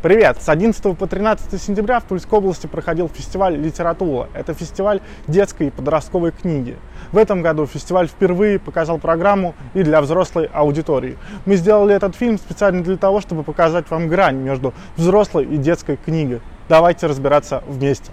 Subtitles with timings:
[0.00, 0.40] Привет!
[0.40, 4.28] С 11 по 13 сентября в Тульской области проходил фестиваль «Литература».
[4.32, 6.76] Это фестиваль детской и подростковой книги.
[7.10, 11.18] В этом году фестиваль впервые показал программу и для взрослой аудитории.
[11.46, 15.96] Мы сделали этот фильм специально для того, чтобы показать вам грань между взрослой и детской
[15.96, 16.42] книгой.
[16.68, 18.12] Давайте разбираться вместе.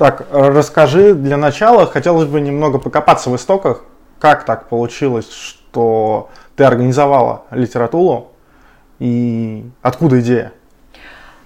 [0.00, 3.84] Так, расскажи для начала, хотелось бы немного покопаться в истоках.
[4.18, 8.32] Как так получилось, что ты организовала литературу
[8.98, 10.54] и откуда идея?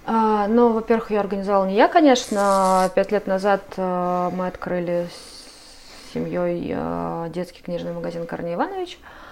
[0.06, 2.88] А, ну, во-первых, ее организовала не я, конечно.
[2.94, 9.00] Пять лет назад а, мы открыли с семьей а, детский книжный магазин Корней Иванович.
[9.02, 9.23] А,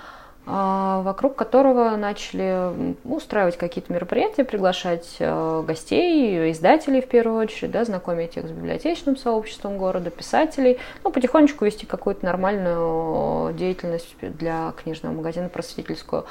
[0.45, 8.37] вокруг которого начали устраивать какие-то мероприятия, приглашать э, гостей, издателей в первую очередь, да, знакомить
[8.37, 15.49] их с библиотечным сообществом города, писателей, ну, потихонечку вести какую-то нормальную деятельность для книжного магазина
[15.49, 16.25] просветительскую.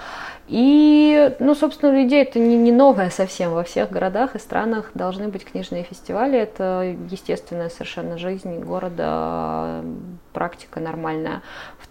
[0.50, 3.54] И, ну, собственно, идея это не, не новая совсем.
[3.54, 6.38] Во всех городах и странах должны быть книжные фестивали.
[6.38, 9.84] Это естественная совершенно жизнь города,
[10.34, 11.42] практика нормальная.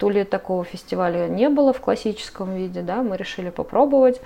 [0.00, 4.20] Туле такого фестиваля не было в классическом классическом виде, да, мы решили попробовать.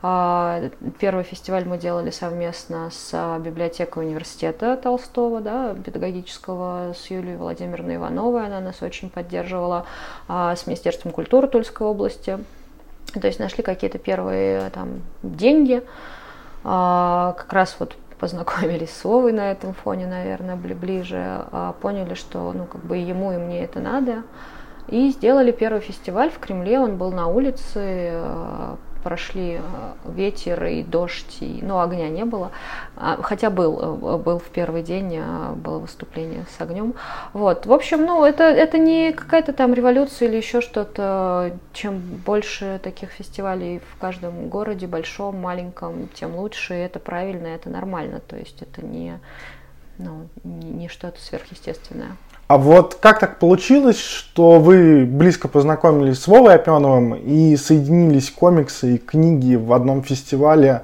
[0.00, 0.62] А,
[1.00, 7.96] первый фестиваль мы делали совместно с а, библиотекой университета Толстого, да, педагогического, с Юлией Владимировной
[7.96, 9.86] Ивановой, она нас очень поддерживала,
[10.28, 12.38] а, с Министерством культуры Тульской области.
[13.12, 15.82] То есть нашли какие-то первые там деньги,
[16.62, 21.46] как раз вот познакомились с Вовой на этом фоне, наверное, ближе,
[21.80, 24.24] поняли, что ну, как бы ему и мне это надо.
[24.88, 29.60] И сделали первый фестиваль в Кремле, он был на улице, э, прошли э,
[30.06, 32.52] ветер и дождь, и, ну, огня не было,
[32.96, 35.20] а, хотя был, э, был в первый день,
[35.56, 36.94] было выступление с огнем.
[37.34, 42.80] Вот, в общем, ну, это, это не какая-то там революция или еще что-то, чем больше
[42.82, 48.36] таких фестивалей в каждом городе, большом, маленьком, тем лучше, и это правильно, это нормально, то
[48.36, 49.20] есть это не,
[49.98, 52.16] ну, не что-то сверхъестественное.
[52.48, 58.94] А вот как так получилось, что вы близко познакомились с Вовой Опеновым и соединились комиксы
[58.94, 60.82] и книги в одном фестивале?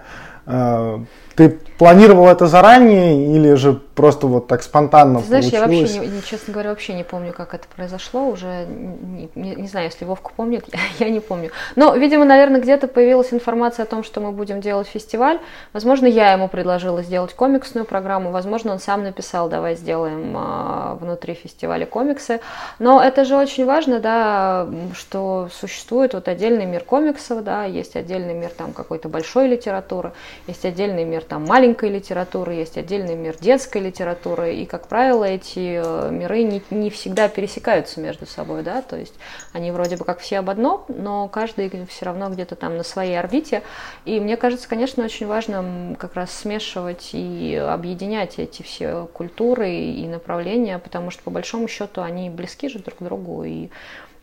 [1.37, 5.93] Ты планировал это заранее или же просто вот так спонтанно Ты знаешь, получилось?
[5.95, 8.29] я вообще, не, честно говоря, вообще не помню, как это произошло.
[8.29, 11.51] Уже не, не, не знаю, если Вовка помнит, я, я не помню.
[11.75, 15.41] Но, видимо, наверное, где-то появилась информация о том, что мы будем делать фестиваль.
[15.73, 18.31] Возможно, я ему предложила сделать комиксную программу.
[18.31, 22.41] Возможно, он сам написал, давай сделаем а, внутри фестиваля комиксы.
[22.79, 28.35] Но это же очень важно, да, что существует вот отдельный мир комиксов, да, есть отдельный
[28.35, 30.13] мир там какой-то большой литературы,
[30.47, 35.81] есть отдельный мир там маленькой литературы, есть отдельный мир детской литературы, и, как правило, эти
[35.83, 39.15] э, миры не, не всегда пересекаются между собой, да, то есть
[39.53, 43.19] они вроде бы как все об одном, но каждый все равно где-то там на своей
[43.19, 43.63] орбите,
[44.05, 50.07] и мне кажется, конечно, очень важно как раз смешивать и объединять эти все культуры и
[50.07, 53.69] направления, потому что, по большому счету, они близки же друг к другу, и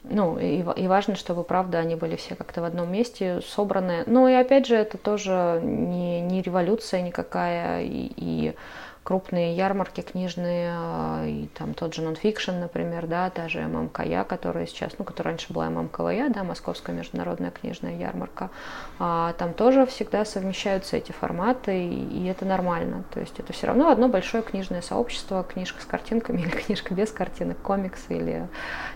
[0.03, 4.03] ну, и, и важно, чтобы, правда, они были все как-то в одном месте собраны.
[4.07, 8.55] Ну, и опять же, это тоже не, не революция никакая, и, и
[9.03, 14.67] крупные ярмарки книжные, а, и там тот же нонфикшн, например, да, та же ММКЯ, которая
[14.67, 18.51] сейчас, ну, которая раньше была ММКВЯ, да, Московская международная книжная ярмарка,
[18.99, 23.03] а, там тоже всегда совмещаются эти форматы, и, и это нормально.
[23.11, 27.11] То есть это все равно одно большое книжное сообщество, книжка с картинками или книжка без
[27.11, 28.47] картинок, комикс или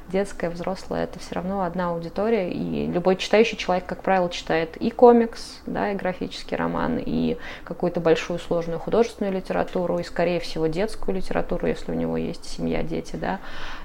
[0.09, 4.91] детская, взрослая, это все равно одна аудитория, и любой читающий человек, как правило, читает и
[4.91, 10.67] комикс, да, и графический роман, и какую-то большую сложную художественную литературу, литературу, и, скорее всего,
[10.67, 13.39] детскую литературу, если у него есть семья, дети, да,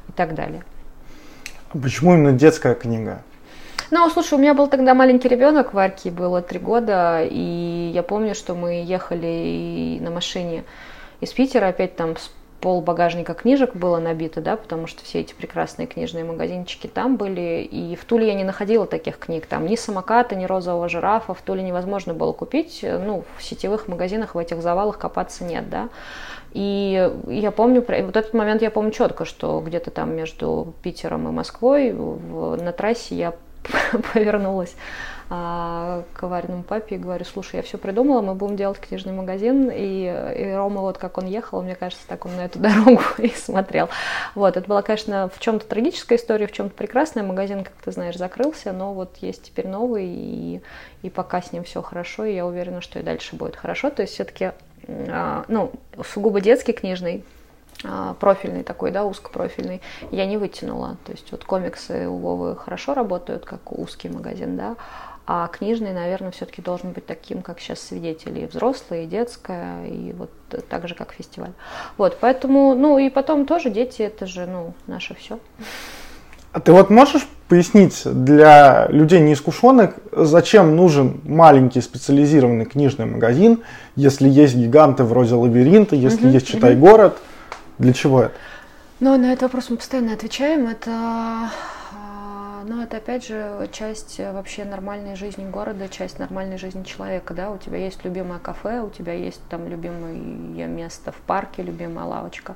[0.08, 0.62] и так далее.
[1.72, 3.22] А почему именно детская книга?
[3.90, 8.34] Ну, слушай, у меня был тогда маленький ребенок, Варьке было три года, и я помню,
[8.34, 10.62] что мы ехали на машине
[11.20, 12.30] из Питера, опять там с
[12.60, 17.68] пол багажника книжек было набито, да, потому что все эти прекрасные книжные магазинчики там были,
[17.70, 21.42] и в Туле я не находила таких книг, там ни самоката, ни розового жирафа в
[21.42, 25.88] Туле невозможно было купить, ну, в сетевых магазинах в этих завалах копаться нет, да,
[26.52, 31.30] и я помню, вот этот момент я помню четко, что где-то там между Питером и
[31.30, 33.34] Москвой в, на трассе я
[34.12, 34.74] повернулась
[35.32, 39.70] а, к аварийному папе и говорю, слушай, я все придумала, мы будем делать книжный магазин,
[39.72, 40.06] и,
[40.36, 43.88] и Рома, вот как он ехал, мне кажется, так он на эту дорогу и смотрел.
[44.34, 47.22] Вот, это была, конечно, в чем-то трагическая история, в чем-то прекрасная.
[47.22, 50.60] Магазин, как ты знаешь, закрылся, но вот есть теперь новый, и,
[51.02, 53.90] и пока с ним все хорошо, и я уверена, что и дальше будет хорошо.
[53.90, 54.50] То есть все-таки,
[54.88, 55.70] а, ну,
[56.12, 57.22] сугубо детский книжный,
[57.84, 59.80] а, профильный такой, да, узкопрофильный,
[60.10, 60.96] я не вытянула.
[61.06, 64.76] То есть вот комиксы у Вовы хорошо работают, как узкий магазин, да,
[65.32, 70.12] а книжный, наверное, все-таки должен быть таким, как сейчас свидетели, и взрослые, и детская, и
[70.12, 70.30] вот
[70.68, 71.52] так же, как фестиваль.
[71.96, 75.38] Вот, поэтому, ну, и потом тоже дети, это же, ну, наше все.
[76.50, 83.60] А ты вот можешь пояснить для людей неискушенных, зачем нужен маленький специализированный книжный магазин,
[83.94, 86.86] если есть гиганты вроде лабиринта, если угу, есть читай угу.
[86.86, 87.18] город,
[87.78, 88.34] для чего это?
[88.98, 90.66] Ну, на этот вопрос мы постоянно отвечаем.
[90.66, 91.50] Это
[92.70, 97.50] но это опять же часть э, вообще нормальной жизни города, часть нормальной жизни человека, да,
[97.50, 100.14] у тебя есть любимое кафе, у тебя есть там любимое
[100.68, 102.54] место в парке, любимая лавочка.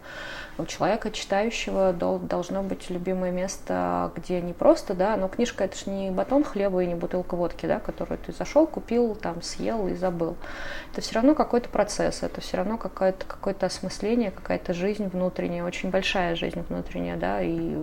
[0.56, 5.90] У человека, читающего, должно быть любимое место, где не просто, да, но книжка это же
[5.90, 9.94] не батон хлеба и не бутылка водки, да, которую ты зашел, купил, там, съел и
[9.94, 10.36] забыл.
[10.92, 15.90] Это все равно какой-то процесс, это все равно какое-то какое осмысление, какая-то жизнь внутренняя, очень
[15.90, 17.76] большая жизнь внутренняя, да, и,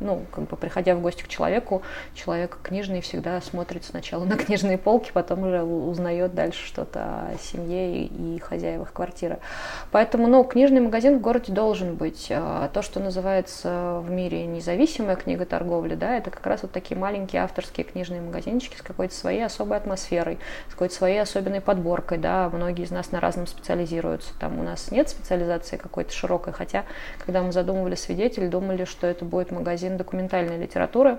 [0.00, 1.82] ну, как бы приходя в гости к человеку,
[2.14, 8.04] человек книжный всегда смотрит сначала на книжные полки, потом уже узнает дальше что-то о семье
[8.06, 9.38] и хозяевах квартиры.
[9.90, 12.28] Поэтому, ну, книжный магазин в городе должен быть.
[12.30, 16.98] А, то, что называется в мире независимая книга торговли, да, это как раз вот такие
[16.98, 20.38] маленькие авторские книжные магазинчики с какой-то своей особой атмосферой,
[20.68, 24.32] с какой-то своей особенной подборкой, да, многие из нас на разном специализируются.
[24.38, 26.84] Там у нас нет специализации какой-то широкой, хотя,
[27.24, 31.18] когда мы задумывали свидетель, думали, что это будет магазин документальной литературы,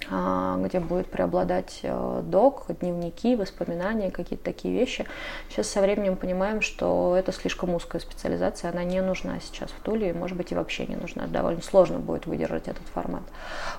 [0.00, 5.06] где будет преобладать э, док, дневники, воспоминания, какие-то такие вещи.
[5.50, 10.10] Сейчас со временем понимаем, что это слишком узкая специализация, она не нужна сейчас в Туле,
[10.10, 11.26] и, может быть, и вообще не нужна.
[11.26, 13.22] Довольно сложно будет выдержать этот формат.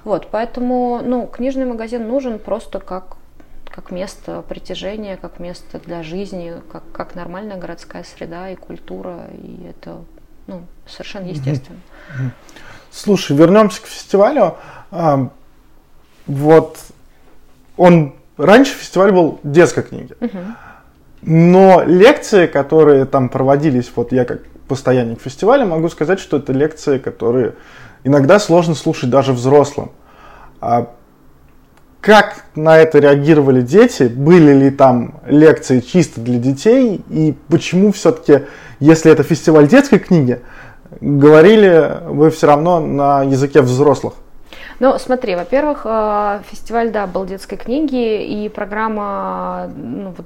[0.04, 3.18] Вот, поэтому, ну, книжный магазин нужен просто как
[3.70, 9.68] как место притяжения, как место для жизни, как, как нормальная городская среда и культура, и
[9.70, 10.04] это
[10.48, 11.80] ну, совершенно естественно.
[12.92, 14.58] Слушай, вернемся к фестивалю
[16.30, 16.78] вот
[17.76, 20.16] он раньше фестиваль был детской книги.
[21.22, 26.98] Но лекции, которые там проводились, вот я как постоянник фестиваля, могу сказать, что это лекции,
[27.00, 27.56] которые
[28.04, 29.92] иногда сложно слушать даже взрослым.
[30.62, 30.92] А
[32.00, 34.04] как на это реагировали дети?
[34.04, 37.04] Были ли там лекции чисто для детей?
[37.10, 38.46] И почему все-таки,
[38.80, 40.40] если это фестиваль детской книги,
[41.02, 44.14] говорили вы все равно на языке взрослых?
[44.80, 50.26] Ну, смотри, во-первых, э, фестиваль, да, был детской книги, и программа ну, вот,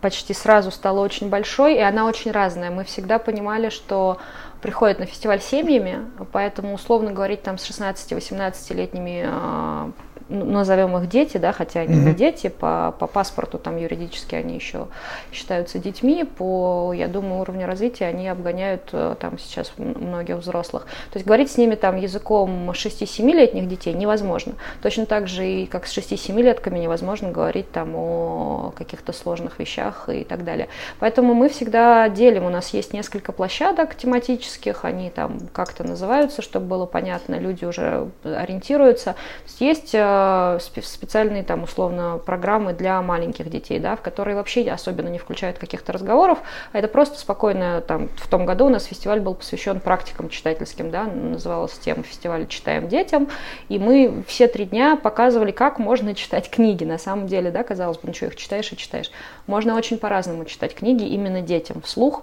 [0.00, 2.70] почти сразу стала очень большой, и она очень разная.
[2.70, 4.16] Мы всегда понимали, что
[4.62, 9.92] приходят на фестиваль семьями, поэтому условно говорить там с 16-18-летними ну,
[10.30, 12.04] назовем их дети, да, хотя они mm-hmm.
[12.04, 14.88] не дети, по, по паспорту там юридически они еще
[15.32, 20.84] считаются детьми, по, я думаю, уровню развития они обгоняют э, там сейчас многих взрослых.
[21.10, 24.54] То есть говорить с ними там языком 6-7-летних детей невозможно.
[24.82, 30.24] Точно так же и как с 6-7-летками невозможно говорить там о каких-то сложных вещах и
[30.24, 30.68] так далее.
[30.98, 36.66] Поэтому мы всегда делим, у нас есть несколько площадок тематических, они там как-то называются, чтобы
[36.66, 39.14] было понятно, люди уже ориентируются.
[39.58, 40.19] Есть Э,
[40.60, 45.92] специальные там условно программы для маленьких детей, да, в которые вообще особенно не включают каких-то
[45.92, 46.38] разговоров,
[46.72, 50.90] а это просто спокойно там в том году у нас фестиваль был посвящен практикам читательским,
[50.90, 53.28] да, называлась тема фестиваля «Читаем детям»,
[53.68, 57.98] и мы все три дня показывали, как можно читать книги, на самом деле, да, казалось
[57.98, 59.10] бы, ну что, их читаешь и читаешь.
[59.46, 62.22] Можно очень по-разному читать книги именно детям вслух,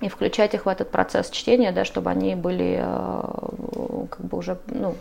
[0.00, 4.58] и включать их в этот процесс чтения, да, чтобы они были э, как бы уже
[4.68, 4.94] ну,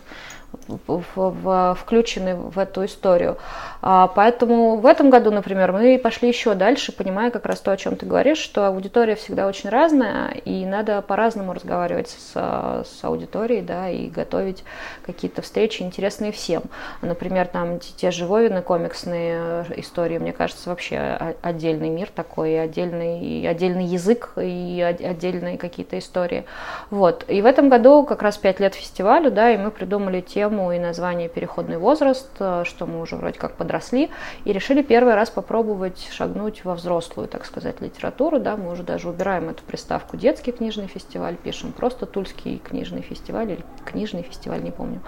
[0.67, 3.37] включены в эту историю.
[3.81, 7.77] А, поэтому в этом году, например, мы пошли еще дальше, понимая как раз то, о
[7.77, 13.61] чем ты говоришь, что аудитория всегда очень разная, и надо по-разному разговаривать с, с аудиторией,
[13.61, 14.63] да, и готовить
[15.05, 16.63] какие-то встречи интересные всем.
[17.01, 23.85] Например, там те же Вовины комиксные истории, мне кажется, вообще отдельный мир такой, отдельный, отдельный
[23.85, 26.45] язык и отдельные какие-то истории.
[26.89, 27.25] Вот.
[27.27, 30.71] И в этом году как раз пять лет фестивалю, да, и мы придумали те тему
[30.71, 34.09] и название «Переходный возраст», э, что мы уже вроде как подросли,
[34.45, 38.39] и решили первый раз попробовать шагнуть во взрослую, так сказать, литературу.
[38.39, 43.51] Да, мы уже даже убираем эту приставку «детский книжный фестиваль», пишем просто «Тульский книжный фестиваль»
[43.51, 45.01] или «Книжный фестиваль», не помню.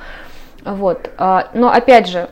[0.66, 1.10] Вот.
[1.18, 2.30] А, но опять же,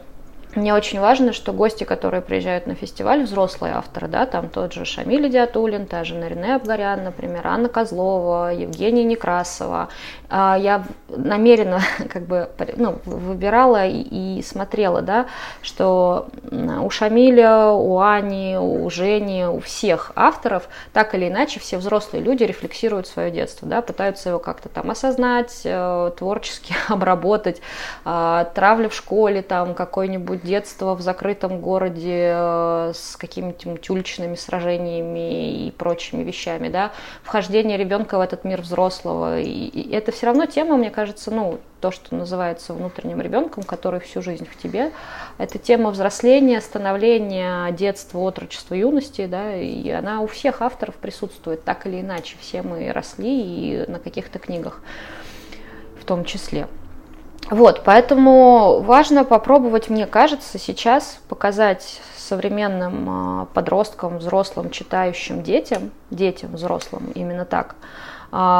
[0.55, 4.85] мне очень важно, что гости, которые приезжают на фестиваль, взрослые авторы, да, там тот же
[4.85, 9.89] Шамиль Диатулин, та же Нарине Абгарян, например, Анна Козлова, Евгения Некрасова.
[10.29, 15.25] А, я намеренно как бы ну, выбирала и смотрела, да,
[15.61, 22.23] что у Шамиля, у Ани, у Жени, у всех авторов так или иначе все взрослые
[22.23, 27.61] люди рефлексируют свое детство, да, пытаются его как-то там осознать, э, творчески обработать,
[28.05, 35.67] а, травля в школе, там какой-нибудь детство в закрытом городе э, с какими-то уличными сражениями
[35.67, 36.91] и прочими вещами, да,
[37.23, 39.41] вхождение ребенка в этот мир взрослого.
[39.41, 43.99] И, и это все равно тема, мне кажется, ну, то, что называется внутренним ребенком, который
[43.99, 44.91] всю жизнь в тебе.
[45.37, 51.85] Это тема взросления, становления, детства, отрочества, юности, да, и она у всех авторов присутствует, так
[51.85, 52.37] или иначе.
[52.39, 54.81] Все мы росли и на каких-то книгах
[55.99, 56.67] в том числе.
[57.49, 66.55] Вот, поэтому важно попробовать, мне кажется, сейчас показать современным а, подросткам, взрослым, читающим детям, детям,
[66.55, 67.75] взрослым, именно так,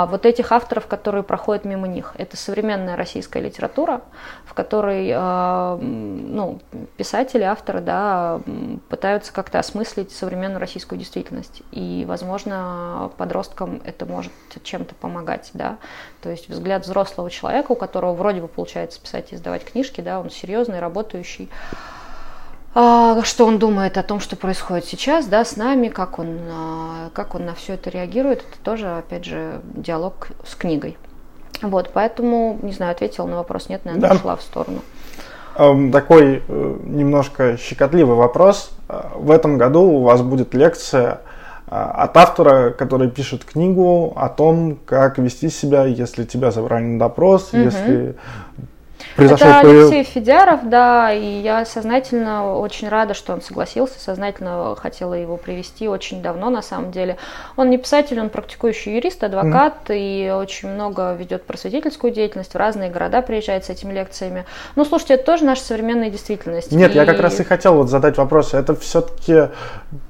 [0.05, 2.13] вот этих авторов, которые проходят мимо них.
[2.17, 4.03] Это современная российская литература,
[4.45, 6.61] в которой а, ну,
[6.95, 8.39] писатели, авторы да,
[8.87, 11.61] пытаются как-то осмыслить современную российскую действительность.
[11.73, 14.31] И, возможно, подросткам это может
[14.63, 15.49] чем-то помогать.
[15.53, 15.77] Да?
[16.21, 20.21] То есть взгляд взрослого человека, у которого вроде бы получается писать и издавать книжки, да,
[20.21, 22.04] он серьезный, работающий, а,
[22.75, 27.33] что он думает о том, что происходит сейчас, да, с нами, как он, а, как
[27.33, 30.97] он на все это реагирует, это тоже, опять же, диалог с книгой.
[31.61, 34.15] Вот, поэтому, не знаю, ответила на вопрос, нет, наверное, да.
[34.15, 34.81] ушла в сторону.
[35.57, 38.71] Эм, такой э, немножко щекотливый вопрос.
[38.89, 41.21] Э, в этом году у вас будет лекция
[41.67, 46.99] э, от автора, который пишет книгу о том, как вести себя, если тебя забрали на
[46.99, 47.61] допрос, угу.
[47.61, 48.15] если
[49.15, 49.47] произошел...
[49.47, 55.37] Это Алексей Федяров, да, и я сознательно очень рада, что он согласился, сознательно хотела его
[55.37, 57.17] привести очень давно, на самом деле.
[57.55, 59.97] Он не писатель, он практикующий юрист, адвокат, mm-hmm.
[59.97, 64.45] и очень много ведет просветительскую деятельность, в разные города приезжает с этими лекциями.
[64.75, 66.71] Ну, слушайте, это тоже наша современная действительность.
[66.71, 66.95] Нет, и...
[66.95, 68.53] я как раз и хотел вот задать вопрос.
[68.53, 69.49] Это все-таки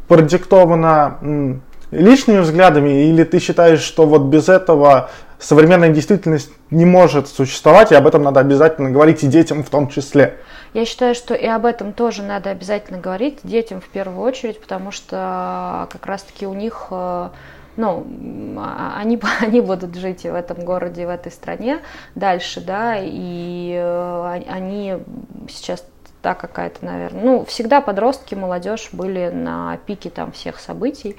[0.08, 7.92] продиктовано личными взглядами, или ты считаешь, что вот без этого современная действительность не может существовать,
[7.92, 10.38] и об этом надо обязательно говорить и детям в том числе.
[10.74, 14.92] Я считаю, что и об этом тоже надо обязательно говорить детям в первую очередь, потому
[14.92, 17.30] что как раз-таки у них э,
[17.78, 18.06] ну,
[18.58, 21.80] а, они, они будут жить в этом городе, в этой стране
[22.16, 24.96] дальше, да, и э, они
[25.50, 25.86] сейчас
[26.26, 27.24] та какая-то, наверное.
[27.24, 31.18] Ну, всегда подростки, молодежь были на пике там всех событий.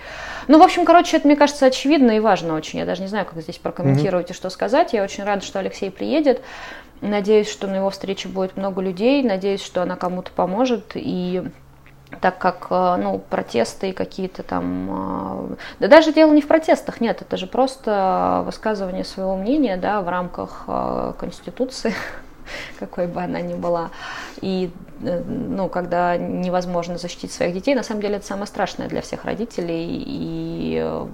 [0.48, 2.80] Ну, в общем, короче, это, мне кажется, очевидно и важно очень.
[2.80, 4.32] Я даже не знаю, как здесь прокомментировать mm-hmm.
[4.32, 4.94] и что сказать.
[4.94, 6.42] Я очень рада, что Алексей приедет.
[7.02, 9.22] Надеюсь, что на его встрече будет много людей.
[9.22, 10.90] Надеюсь, что она кому-то поможет.
[10.96, 11.44] И
[12.20, 15.52] так как э, ну, протесты какие-то там...
[15.52, 20.00] Э, да даже дело не в протестах, нет, это же просто высказывание своего мнения да,
[20.00, 21.94] в рамках э, Конституции,
[22.78, 23.90] какой бы она ни была.
[24.40, 24.70] И
[25.02, 29.24] э, ну, когда невозможно защитить своих детей, на самом деле это самое страшное для всех
[29.24, 30.02] родителей.
[30.06, 31.06] И э,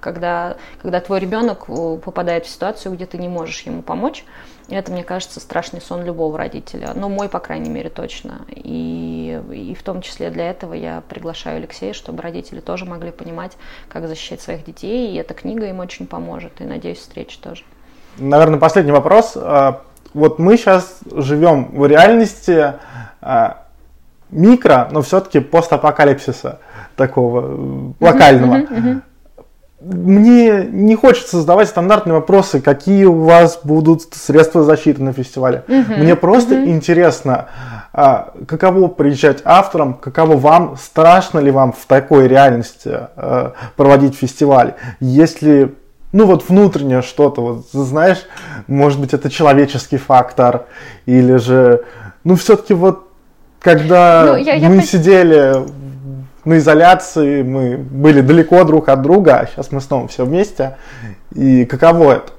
[0.00, 4.24] когда, когда твой ребенок э, попадает в ситуацию, где ты не можешь ему помочь,
[4.68, 6.92] это, мне кажется, страшный сон любого родителя.
[6.94, 8.42] Ну, мой, по крайней мере, точно.
[8.48, 13.56] И, и в том числе для этого я приглашаю Алексея, чтобы родители тоже могли понимать,
[13.88, 15.12] как защищать своих детей.
[15.12, 16.60] И эта книга им очень поможет.
[16.60, 17.64] И, надеюсь, встреча тоже.
[18.18, 19.36] Наверное, последний вопрос.
[20.14, 22.74] Вот мы сейчас живем в реальности
[23.22, 23.48] э,
[24.30, 26.58] микро, но все-таки постапокалипсиса
[26.96, 28.56] такого uh-huh, локального.
[28.56, 29.02] Uh-huh, uh-huh.
[29.80, 35.64] Мне не хочется задавать стандартные вопросы, какие у вас будут средства защиты на фестивале.
[35.68, 36.70] Uh-huh, Мне просто uh-huh.
[36.70, 37.48] интересно,
[37.92, 44.74] а, каково приезжать авторам, каково вам, страшно ли вам в такой реальности а, проводить фестиваль,
[45.00, 45.74] если
[46.12, 48.26] ну вот внутреннее что-то, вот знаешь,
[48.66, 50.66] может быть это человеческий фактор,
[51.06, 51.84] или же,
[52.24, 53.08] ну все-таки вот
[53.60, 54.82] когда ну, я, мы я...
[54.82, 55.54] сидели
[56.44, 60.76] на изоляции, мы были далеко друг от друга, а сейчас мы снова все вместе,
[61.34, 62.32] и каково это?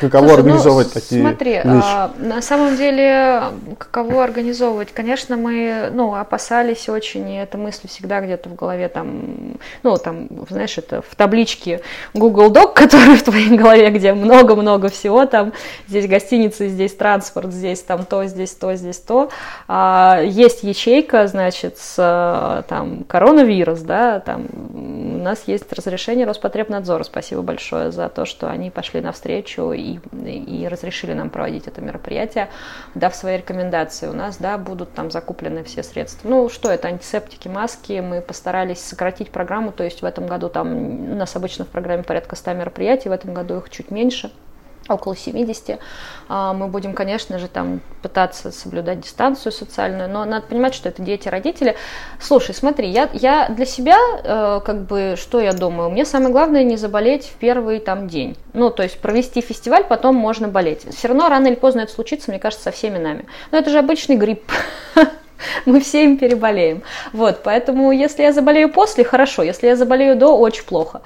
[0.00, 1.66] Каково Слушай, организовывать ну, такие смотри, вещи?
[1.66, 3.42] А, на самом деле,
[3.78, 4.92] каково организовывать?
[4.92, 10.28] Конечно, мы ну, опасались очень, и эта мысль всегда где-то в голове там, ну, там,
[10.48, 11.82] знаешь, это в табличке
[12.14, 15.52] Google Doc, который в твоей голове, где много-много всего, там,
[15.88, 19.30] здесь гостиница, здесь транспорт, здесь там то, здесь то, здесь то.
[19.68, 24.46] А, есть ячейка, значит, с там коронавирус, да, там
[25.22, 31.12] нас есть разрешение Роспотребнадзора, спасибо большое за то, что они пошли навстречу и, и разрешили
[31.12, 32.48] нам проводить это мероприятие,
[32.94, 34.08] дав свои рекомендации.
[34.08, 36.28] У нас, да, будут там закуплены все средства.
[36.28, 38.00] Ну, что это, антисептики, маски.
[38.00, 42.02] Мы постарались сократить программу, то есть в этом году там у нас обычно в программе
[42.02, 44.30] порядка 100 мероприятий, в этом году их чуть меньше
[44.88, 45.78] около 70.
[46.28, 51.02] А, мы будем, конечно же, там пытаться соблюдать дистанцию социальную, но надо понимать, что это
[51.02, 51.76] дети, родители.
[52.20, 56.64] Слушай, смотри, я, я для себя, э, как бы, что я думаю, мне самое главное
[56.64, 58.36] не заболеть в первый там день.
[58.52, 60.86] Ну, то есть провести фестиваль, потом можно болеть.
[60.94, 63.26] Все равно рано или поздно это случится, мне кажется, со всеми нами.
[63.50, 64.42] Но это же обычный грипп.
[65.66, 66.82] мы все им переболеем.
[67.12, 71.02] Вот, поэтому если я заболею после, хорошо, если я заболею до, очень плохо.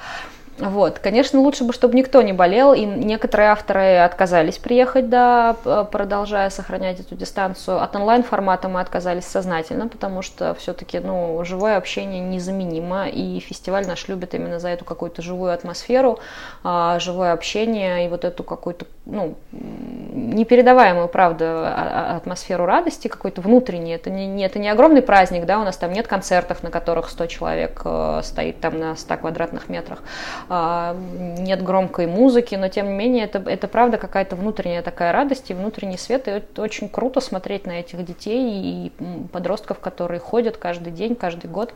[0.59, 5.55] Вот, конечно, лучше бы, чтобы никто не болел, и некоторые авторы отказались приехать, да,
[5.93, 7.83] продолжая сохранять эту дистанцию.
[7.83, 14.09] От онлайн-формата мы отказались сознательно, потому что все-таки, ну, живое общение незаменимо, и фестиваль наш
[14.09, 16.21] любит именно за эту какую-то живую атмосферу,
[16.65, 23.43] а, живое общение и вот эту какую-то, ну, непередаваемую, правда, а, а, атмосферу радости какой-то
[23.43, 23.93] внутренней.
[23.95, 27.27] Это не, это не огромный праздник, да, у нас там нет концертов, на которых 100
[27.27, 30.03] человек э, стоит там на 100 квадратных метрах.
[30.49, 30.97] А,
[31.39, 35.55] нет громкой музыки, но тем не менее это, это правда какая-то внутренняя такая радость и
[35.55, 38.93] внутренний свет, и это очень круто смотреть на этих детей и
[39.33, 41.75] подростков, которые ходят каждый день, каждый год.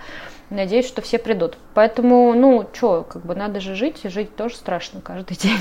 [0.51, 1.59] Надеюсь, что все придут.
[1.75, 5.59] Поэтому, ну, что, как бы надо же жить, и жить тоже страшно каждый день.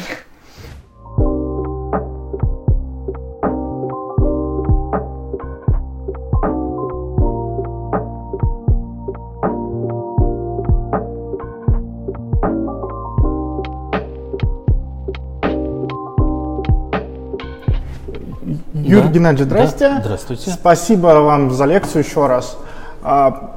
[18.89, 19.09] Юрий да.
[19.09, 19.89] Геннадьевич, здрасте.
[19.89, 20.01] Да.
[20.01, 20.49] Здравствуйте.
[20.49, 22.57] Спасибо вам за лекцию еще раз.
[23.03, 23.55] А,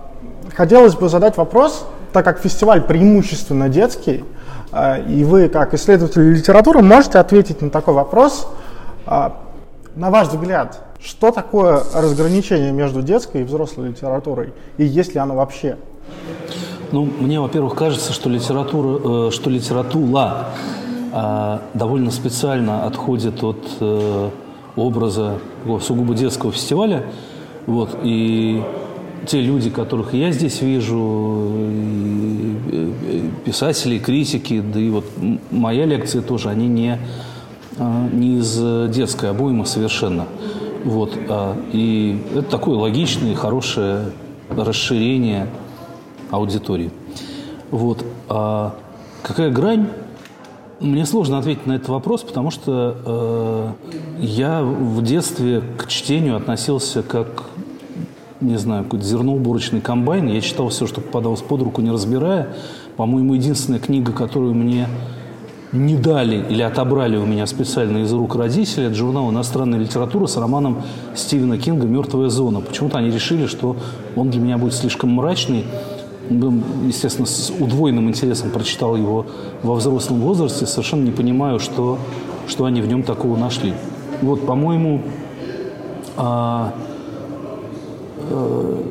[0.55, 4.25] хотелось бы задать вопрос, так как фестиваль преимущественно детский,
[4.73, 8.47] а, и вы, как исследователь литературы, можете ответить на такой вопрос.
[9.07, 9.39] А,
[9.97, 15.35] на ваш взгляд, что такое разграничение между детской и взрослой литературой, и есть ли оно
[15.35, 15.77] вообще?
[16.93, 20.49] Ну, мне, во-первых, кажется, что литература, э, что литература
[21.75, 24.33] довольно специально отходит от
[24.76, 25.38] э, образа
[25.81, 27.05] сугубо детского фестиваля.
[27.67, 28.62] Вот, и
[29.26, 31.52] те люди, которых я здесь вижу,
[32.71, 35.05] и писатели, критики, да и вот
[35.50, 36.99] моя лекция тоже, они не,
[37.79, 40.27] а, не из детской обоймы совершенно.
[40.85, 44.07] Вот, а, и это такое логичное, хорошее
[44.51, 45.46] расширение
[46.31, 46.90] аудитории.
[47.70, 48.05] Вот.
[48.29, 48.75] А
[49.23, 49.88] какая грань
[50.83, 57.03] мне сложно ответить на этот вопрос, потому что э, я в детстве к чтению относился
[57.03, 57.45] как,
[58.40, 60.29] не знаю, какой-то зерноуборочный комбайн.
[60.29, 62.49] Я читал все, что попадалось под руку, не разбирая.
[62.97, 64.88] По-моему, единственная книга, которую мне
[65.73, 70.37] не дали или отобрали у меня специально из рук родителей, это журнал «Иностранная литература» с
[70.37, 70.83] романом
[71.14, 72.61] Стивена Кинга «Мертвая зона».
[72.61, 73.77] Почему-то они решили, что
[74.14, 75.64] он для меня будет слишком мрачный,
[76.87, 79.27] естественно, с удвоенным интересом прочитал его
[79.62, 81.99] во взрослом возрасте, совершенно не понимаю, что,
[82.47, 83.75] что они в нем такого нашли.
[84.21, 85.03] Вот, по-моему,
[86.16, 86.73] а,
[88.31, 88.83] а,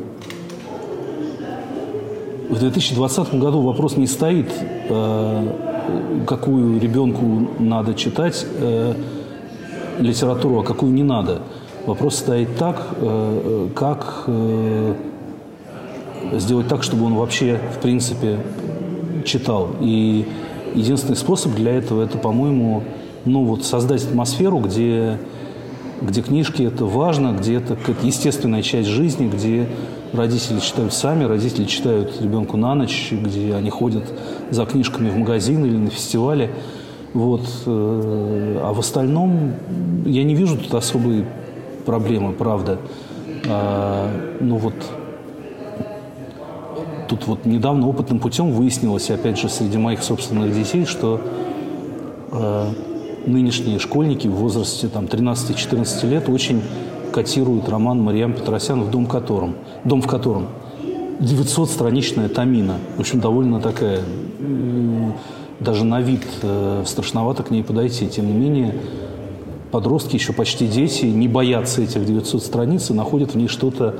[2.49, 4.51] в 2020 году вопрос не стоит,
[4.89, 8.95] а, какую ребенку надо читать а,
[9.99, 11.41] литературу, а какую не надо.
[11.85, 14.95] Вопрос стоит так, а, как а,
[16.33, 18.39] сделать так, чтобы он вообще, в принципе,
[19.25, 19.69] читал.
[19.81, 20.25] И
[20.73, 22.83] единственный способ для этого– это, по-моему,
[23.25, 25.19] ну вот создать атмосферу, где,
[26.01, 29.67] где книжки– это важно, где это какая-то естественная часть жизни, где
[30.13, 34.03] родители читают сами, родители читают ребенку на ночь, где они ходят
[34.49, 36.51] за книжками в магазин или на фестивале.
[37.13, 37.41] Вот.
[37.65, 39.53] Э, а в остальном
[40.05, 41.25] я не вижу тут особой
[41.85, 42.79] проблемы, правда.
[43.47, 44.75] А, ну вот
[47.11, 51.19] тут вот недавно опытным путем выяснилось, опять же, среди моих собственных детей, что
[52.31, 52.65] э,
[53.25, 56.61] нынешние школьники в возрасте там, 13-14 лет очень
[57.11, 60.47] котируют роман Мариам Петросян «В дом, котором, дом в котором».
[61.19, 62.75] 900-страничная томина.
[62.95, 63.99] В общем, довольно такая,
[65.59, 68.07] даже на вид э, страшновато к ней подойти.
[68.07, 68.73] Тем не менее,
[69.69, 73.95] подростки, еще почти дети, не боятся этих 900 страниц и находят в ней что-то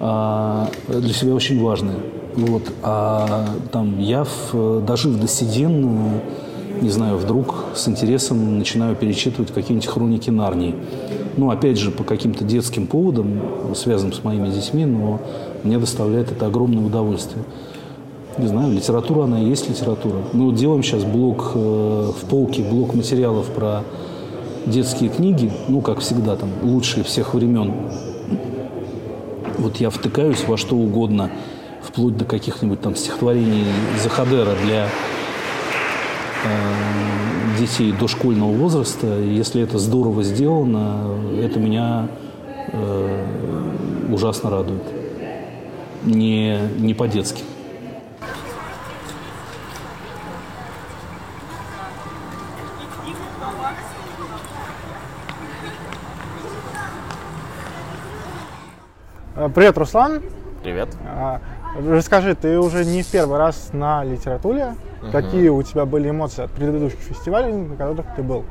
[0.00, 1.96] а, для себя очень важное.
[2.34, 2.62] Вот.
[2.82, 6.20] А там я, в, дожив до седин,
[6.80, 10.74] не знаю, вдруг с интересом начинаю перечитывать какие-нибудь хроники Нарнии.
[11.36, 13.40] Ну, опять же, по каким-то детским поводам,
[13.74, 15.20] связанным с моими детьми, но
[15.62, 17.44] мне доставляет это огромное удовольствие.
[18.38, 20.18] Не знаю, литература, она и есть литература.
[20.32, 23.82] Мы вот делаем сейчас блок э, в полке, блок материалов про
[24.66, 27.72] детские книги, ну, как всегда, там, лучшие всех времен.
[29.58, 31.30] Вот я втыкаюсь во что угодно,
[31.82, 33.64] вплоть до каких-нибудь там стихотворений
[34.00, 34.88] Захадера для
[36.44, 39.18] э, детей дошкольного возраста.
[39.18, 42.06] Если это здорово сделано, это меня
[42.72, 43.24] э,
[44.12, 44.82] ужасно радует.
[46.04, 47.42] Не, не по-детски.
[59.54, 60.22] Привет, Руслан.
[60.62, 60.88] Привет.
[61.06, 61.40] А,
[61.86, 64.74] Расскажи, ты уже не в первый раз на литературе.
[65.12, 68.44] Какие у тебя были эмоции от предыдущих фестивалей, на которых ты был?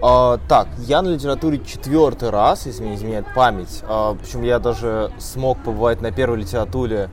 [0.00, 3.82] А, так, я на литературе четвертый раз, если мне не изменяет память.
[3.88, 7.10] А, причем я даже смог побывать на первой литературе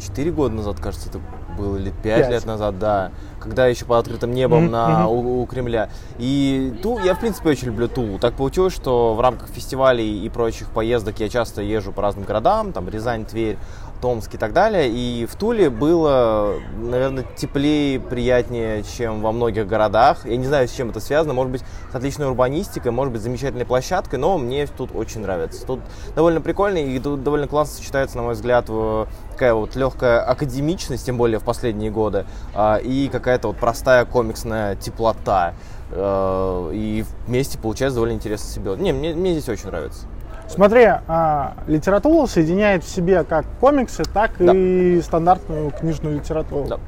[0.00, 1.20] четыре года назад, кажется, это
[1.56, 3.10] было, или пять лет назад, да.
[3.40, 5.90] Когда еще под открытым небом Мгм, на, у, у Кремля.
[6.18, 8.18] И Ту, я, в принципе, очень люблю Тулу.
[8.18, 12.72] Так получилось, что в рамках фестивалей и прочих поездок я часто езжу по разным городам,
[12.72, 13.58] там Рязань, Тверь,
[14.00, 14.88] Томск и так далее.
[14.90, 20.24] И в Туле было, наверное, теплее, приятнее, чем во многих городах.
[20.26, 21.34] Я не знаю, с чем это связано.
[21.34, 21.62] Может быть,
[21.92, 25.66] с отличной урбанистикой, может быть, замечательной площадкой, но мне тут очень нравится.
[25.66, 25.80] Тут
[26.16, 31.04] довольно прикольно и тут довольно классно сочетается, на мой взгляд, в- такая вот легкая академичность,
[31.04, 35.54] тем более в последние годы, а, и какая-то вот простая комиксная теплота.
[35.90, 38.74] Э, И вместе получается довольно интересно себе.
[38.76, 40.06] Не, мне, мне здесь очень нравится.
[40.48, 44.52] Смотри, а, литература соединяет в себе как комиксы, так Да.
[44.54, 46.66] и стандартную книжную литературу.
[46.68, 46.78] Да.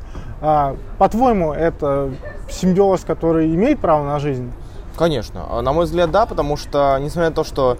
[0.40, 2.10] А, по-твоему, это
[2.48, 4.52] симбиоз, который имеет право на жизнь?
[4.96, 5.44] Конечно.
[5.48, 7.76] А, На мой взгляд, да, потому что, несмотря на то, что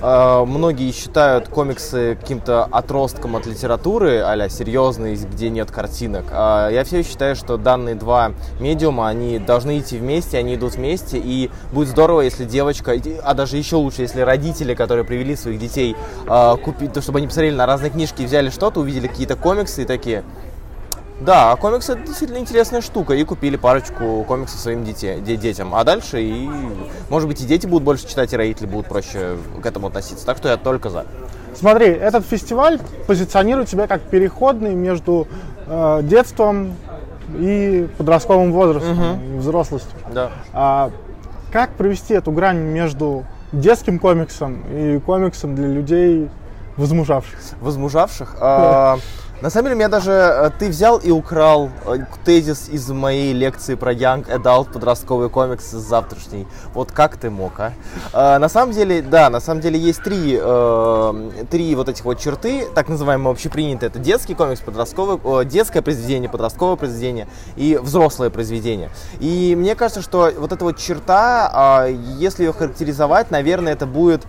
[0.00, 7.02] многие считают комиксы каким-то отростком от литературы, а серьезный, где нет картинок, а я все
[7.02, 12.22] считаю, что данные два медиума, они должны идти вместе, они идут вместе, и будет здорово,
[12.22, 15.96] если девочка, а даже еще лучше, если родители, которые привели своих детей
[16.28, 19.84] э, купить, то чтобы они посмотрели на разные книжки взяли что-то, увидели какие-то комиксы и
[19.84, 20.24] такие,
[21.20, 23.14] да, а комиксы это действительно интересная штука.
[23.14, 25.74] И купили парочку комиксов своим дете- де- детям.
[25.74, 26.48] А дальше и,
[27.08, 30.26] может быть, и дети будут больше читать, и родители будут проще к этому относиться.
[30.26, 31.06] Так что я только за.
[31.54, 35.26] Смотри, этот фестиваль позиционирует себя как переходный между
[35.66, 36.74] э, детством
[37.38, 39.98] и подростковым возрастом, и взрослостью.
[40.12, 40.30] Да.
[40.52, 40.90] А
[41.50, 46.28] как провести эту грань между детским комиксом и комиксом для людей
[46.76, 47.38] возмужавших?
[47.60, 48.36] Возмужавших.
[48.38, 48.98] А,
[49.42, 53.74] на самом деле, меня даже э, ты взял и украл э, тезис из моей лекции
[53.74, 56.46] про Young Adult подростковый комикс с завтрашней.
[56.72, 57.72] Вот как ты мог, а?
[58.14, 62.18] А, на самом деле, да, на самом деле есть три, э, три вот этих вот
[62.18, 63.88] черты, так называемые общепринятые.
[63.88, 68.90] Это детский комикс, подростковый, детское произведение, подростковое произведение и взрослое произведение.
[69.20, 74.22] И мне кажется, что вот эта вот черта, а, если ее характеризовать, наверное, это будет
[74.22, 74.26] э,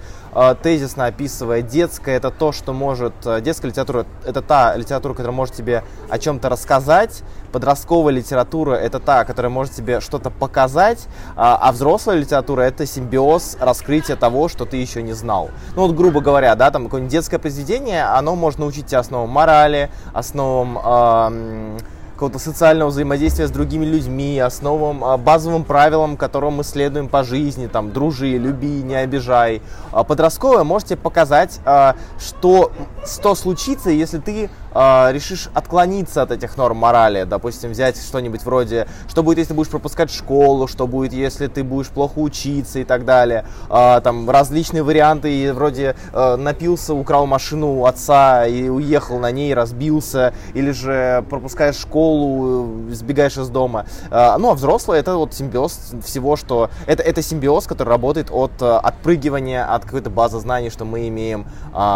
[0.61, 5.55] тезисно описывая детское, это то, что может, э, детская литература, это та литература, которая может
[5.55, 11.71] тебе о чем-то рассказать, подростковая литература, это та, которая может тебе что-то показать, а, а
[11.71, 15.49] взрослая литература, это симбиоз раскрытия того, что ты еще не знал.
[15.75, 19.89] Ну вот, грубо говоря, да, там какое-нибудь детское произведение, оно может научить тебя основам морали,
[20.13, 21.77] основам ам,
[22.17, 27.67] какого-то социального взаимодействия с другими людьми, основам, а, базовым правилам, которым мы следуем по жизни,
[27.67, 29.61] там, дружи, люби, не обижай.
[29.91, 32.71] А Подростковое можете показать, а, что,
[33.05, 38.87] что случится, если ты а, решишь отклониться от этих норм морали, допустим, взять что-нибудь вроде,
[39.07, 43.05] что будет, если будешь пропускать школу, что будет, если ты будешь плохо учиться и так
[43.05, 43.45] далее.
[43.69, 50.33] А, там различные варианты, вроде э, напился, украл машину отца и уехал на ней, разбился,
[50.53, 53.85] или же пропускаешь школу, э, сбегаешь из дома.
[54.11, 56.69] А, ну, а взрослые это вот симбиоз всего, что...
[56.85, 61.45] Это, это симбиоз, который работает от э, отпрыгивания от какой-то базы знаний, что мы имеем,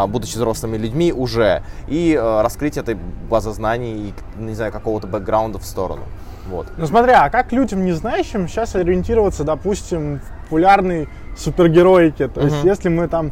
[0.07, 2.97] будучи взрослыми людьми уже, и э, раскрыть этой
[3.29, 6.03] базы знаний и, не знаю, какого-то бэкграунда в сторону.
[6.49, 6.67] Вот.
[6.77, 11.07] Ну смотри, а как людям не знающим сейчас ориентироваться, допустим, в популярной
[11.37, 12.27] супергероике?
[12.27, 12.67] То есть, Мгм.
[12.67, 13.31] если мы там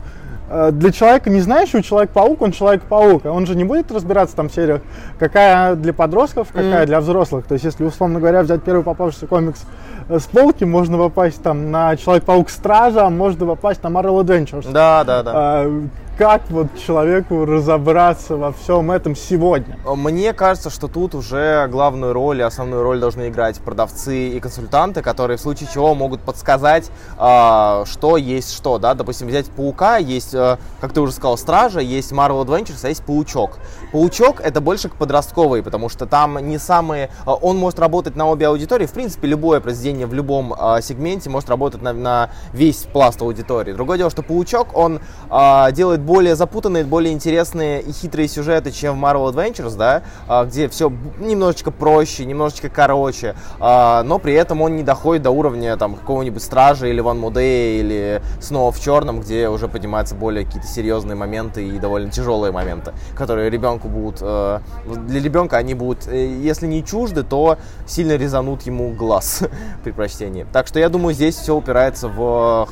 [0.52, 4.50] э, для человека не знающего Человек-паук, он Человек-паук, а он же не будет разбираться там
[4.50, 4.82] в сериях,
[5.20, 6.86] какая для подростков, какая Мгм.
[6.88, 7.46] для взрослых.
[7.46, 9.64] То есть, если, условно говоря, взять первый попавшийся комикс
[10.10, 14.72] э, с полки, можно попасть там на Человек-паук Стража, а можно попасть на Marvel Adventures.
[14.72, 15.32] Да, да, да.
[15.36, 15.82] А,
[16.20, 19.80] как вот человеку разобраться во всем этом сегодня?
[19.86, 25.02] Мне кажется, что тут уже главную роль и основную роль должны играть продавцы и консультанты,
[25.02, 30.34] которые в случае чего могут подсказать, э, что есть что, да, допустим, взять Паука, есть,
[30.34, 33.58] э, как ты уже сказал, Стража, есть Marvel Adventures, а есть Паучок.
[33.94, 38.28] Паучок это больше к подростковой, потому что там не самые, э, он может работать на
[38.28, 42.84] обе аудитории, в принципе, любое произведение в любом э, сегменте может работать на, на весь
[42.92, 43.72] пласт аудитории.
[43.72, 45.00] Другое дело, что Паучок, он
[45.32, 50.46] э, делает более запутанные, более интересные и хитрые сюжеты, чем в Marvel Adventures, да, э,
[50.48, 55.78] где все немножечко проще, немножечко короче, э, но при этом он не доходит до уровня
[55.78, 60.68] там какого-нибудь Стража или Ван Мудея или Снова в Черном, где уже поднимаются более какие-то
[60.68, 64.62] серьезные моменты и довольно тяжелые моменты, которые ребенку будут, э,
[65.06, 69.44] для ребенка они будут, э, если не чужды, то сильно резанут ему глаз
[69.84, 70.48] при прочтении.
[70.52, 72.68] Так что я думаю, здесь все упирается в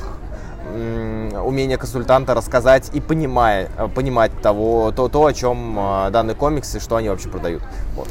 [1.44, 6.74] умение консультанта рассказать и понимая, э, понимать того, то, то, о чем э, данный комикс
[6.74, 7.62] и что они вообще продают.
[7.94, 8.08] Вот.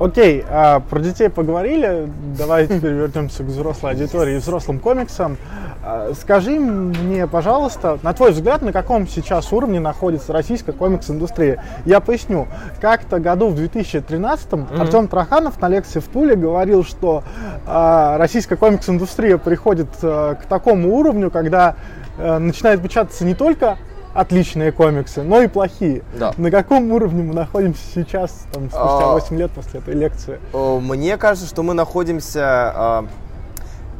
[0.00, 5.36] Окей, а про детей поговорили, давай теперь вернемся к взрослой аудитории и взрослым комиксам.
[5.84, 11.62] А, скажи мне, пожалуйста, на твой взгляд, на каком сейчас уровне находится российская комикс-индустрия?
[11.84, 12.48] Я поясню.
[12.80, 14.80] Как-то году в 2013-м mm-hmm.
[14.80, 17.22] Артем Троханов на лекции в Туле говорил, что
[17.64, 21.76] э, российская комикс-индустрия приходит э, к такому уровню, когда
[22.18, 23.78] э, начинает печататься не только
[24.14, 26.02] отличные комиксы, но и плохие.
[26.18, 26.32] Да.
[26.36, 30.38] На каком уровне мы находимся сейчас, там, спустя 8 а, лет после этой лекции?
[30.52, 32.42] Мне кажется, что мы находимся...
[32.42, 33.06] А,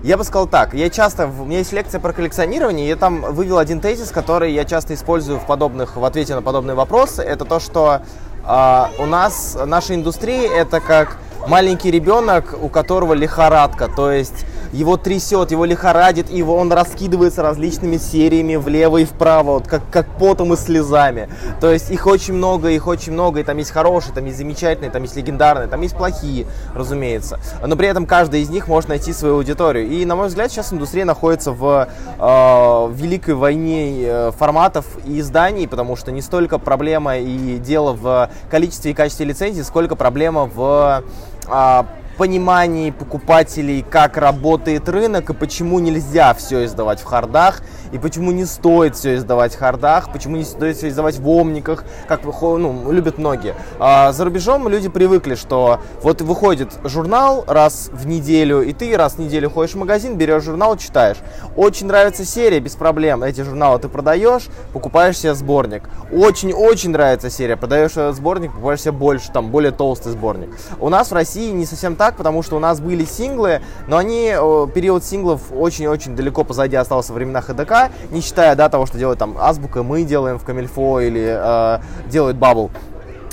[0.05, 3.23] я бы сказал так, я часто, у меня есть лекция про коллекционирование, и я там
[3.23, 7.47] вывел один тезис, который я часто использую в подобных, в ответе на подобные вопросы, это
[7.47, 8.03] то, что
[8.47, 11.17] э, у нас, наша индустрия, это как
[11.47, 17.97] маленький ребенок, у которого лихорадка, то есть его трясет, его лихорадит, и он раскидывается различными
[17.97, 21.29] сериями влево и вправо, вот как, как потом и слезами.
[21.61, 24.91] То есть их очень много, их очень много, и там есть хорошие, там есть замечательные,
[24.91, 27.39] там есть легендарные, там есть плохие, разумеется.
[27.65, 29.89] Но при этом каждый из них может найти свою аудиторию.
[29.89, 35.69] И, на мой взгляд, сейчас индустрия находится в э, великой войне э, форматов и изданий,
[35.69, 41.05] потому что не столько проблема и дело в количестве и качестве лицензий, сколько проблема в
[41.47, 41.85] э,
[42.17, 48.45] понимании покупателей, как работает рынок и почему нельзя все издавать в хардах и почему не
[48.45, 53.19] стоит все издавать в хардах, почему не стоит все издавать в омниках, как ну, любят
[53.19, 53.55] многие.
[53.79, 59.15] А за рубежом люди привыкли, что вот выходит журнал раз в неделю, и ты раз
[59.15, 61.19] в неделю ходишь в магазин, берешь журнал, читаешь.
[61.57, 63.23] Очень нравится серия, без проблем.
[63.23, 65.85] Эти журналы ты продаешь, покупаешь себе сборник.
[66.13, 70.51] Очень-очень нравится серия, продаешь сборник, покупаешь себе больше, там, более толстый сборник.
[70.81, 74.35] У нас в России не совсем так, потому что у нас были синглы, но они,
[74.75, 79.19] период синглов очень-очень далеко позади остался во времена ХДК, не считая, да, того, что делает
[79.19, 82.71] там Азбука, мы делаем в Камильфо или э, делает Bubble.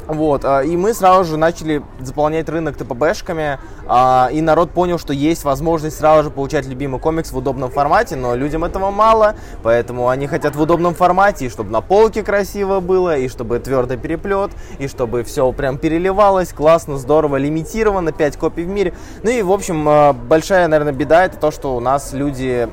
[0.07, 5.13] Вот, э, и мы сразу же начали заполнять рынок ТПБшками, а, и народ понял, что
[5.13, 10.09] есть возможность сразу же получать любимый комикс в удобном формате, но людям этого мало, поэтому
[10.09, 14.51] они хотят в удобном формате, и чтобы на полке красиво было, и чтобы твердый переплет,
[14.79, 18.93] и чтобы все прям переливалось, классно, здорово, лимитировано, 5 копий в мире.
[19.23, 22.67] Ну и, в общем, э, большая, наверное, беда это то, что у нас люди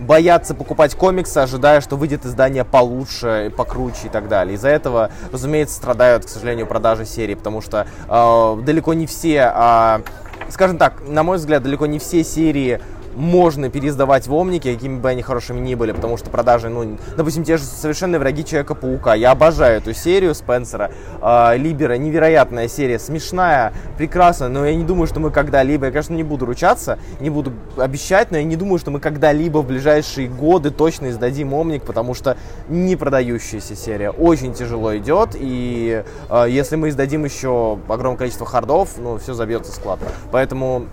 [0.00, 4.54] боятся покупать комиксы, ожидая, что выйдет издание получше, покруче и так далее.
[4.54, 10.00] Из-за этого, разумеется, страдают, к сожалению, продажи серии, потому что э, далеко не все, э,
[10.48, 12.80] скажем так, на мой взгляд, далеко не все серии
[13.14, 17.44] можно переиздавать в Омнике, какими бы они хорошими ни были, потому что продажи, ну, допустим,
[17.44, 19.14] те же совершенные враги Человека-паука.
[19.14, 25.06] Я обожаю эту серию Спенсера, э, Либера, невероятная серия, смешная, прекрасная, но я не думаю,
[25.06, 28.78] что мы когда-либо, я, конечно, не буду ручаться, не буду обещать, но я не думаю,
[28.78, 32.36] что мы когда-либо в ближайшие годы точно издадим Омник, потому что
[32.68, 38.90] не продающаяся серия, очень тяжело идет, и э, если мы издадим еще огромное количество хардов,
[38.98, 39.98] ну, все забьется склад.
[40.30, 40.86] Поэтому,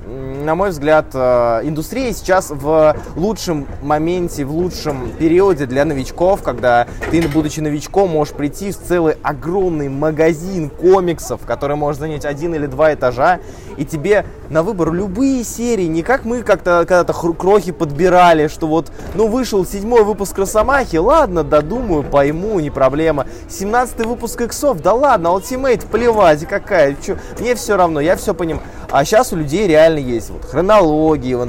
[0.43, 6.88] на мой взгляд, э, индустрия сейчас в лучшем моменте, в лучшем периоде для новичков, когда
[7.12, 12.65] ты, будучи новичком, можешь прийти в целый огромный магазин комиксов, который может занять один или
[12.65, 13.39] два этажа,
[13.77, 18.91] и тебе на выбор любые серии, не как мы как-то когда-то крохи подбирали, что вот,
[19.13, 23.27] ну, вышел седьмой выпуск Росомахи, ладно, додумаю, пойму, не проблема.
[23.49, 28.65] Семнадцатый выпуск Иксов, да ладно, Ultimate, плевать, какая, чё, мне все равно, я все понимаю.
[28.89, 31.41] А сейчас у людей реально есть вот хронологии в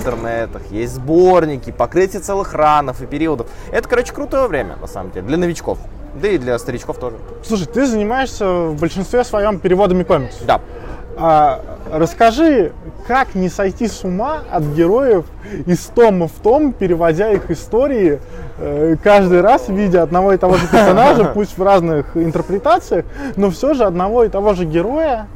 [0.48, 3.48] интернетах, есть сборники, покрытие целых ранов и периодов.
[3.72, 5.78] Это, короче, крутое время, на самом деле, для новичков.
[6.20, 7.16] Да и для старичков тоже.
[7.44, 10.44] Слушай, ты занимаешься в большинстве своем переводами комиксов.
[10.46, 10.60] Да.
[11.20, 11.60] А,
[11.92, 12.72] расскажи,
[13.06, 15.26] как не сойти с ума от героев
[15.66, 18.20] из тома в том, переводя их истории,
[18.58, 23.04] э, каждый раз видя одного и того же персонажа, пусть в разных интерпретациях,
[23.36, 25.26] но все же одного и того же героя,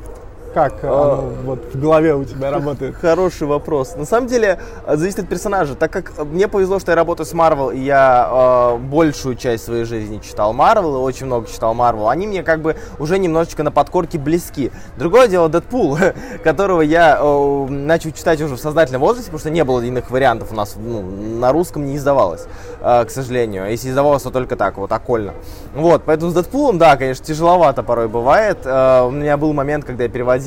[0.52, 0.86] как А.
[0.86, 2.96] оно вот в голове у тебя работает?
[2.96, 3.96] Хороший вопрос.
[3.96, 5.74] На самом деле, э, зависит от персонажа.
[5.74, 9.64] Так как э, мне повезло, что я работаю с Marvel, и я э, большую часть
[9.64, 13.62] своей жизни читал Marvel, и очень много читал Marvel, они мне как бы уже немножечко
[13.62, 14.70] на подкорке близки.
[14.96, 15.98] Другое дело Дэдпул,
[16.44, 20.52] которого я э, начал читать уже в сознательном возрасте, потому что не было иных вариантов
[20.52, 22.46] у нас, ну, на русском не издавалось,
[22.80, 23.70] э, к сожалению.
[23.70, 25.32] Если издавалось, то только так, вот, окольно.
[25.74, 28.58] Вот, поэтому с Дэдпулом, да, конечно, тяжеловато порой бывает.
[28.64, 30.41] Э, у меня был момент, когда я переводил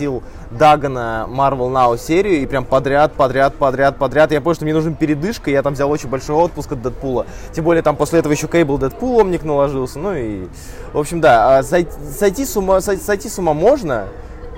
[0.51, 4.31] Дагана Marvel Now серию, и прям подряд, подряд, подряд, подряд.
[4.31, 7.25] Я понял, что мне нужна передышка, я там взял очень большой отпуск от Дэдпула.
[7.51, 9.99] Тем более, там после этого еще Кейбл Дэдпул омник наложился.
[9.99, 10.47] Ну и,
[10.93, 14.05] в общем, да, а сойти, сойти, с ума, сойти, сойти с ума можно,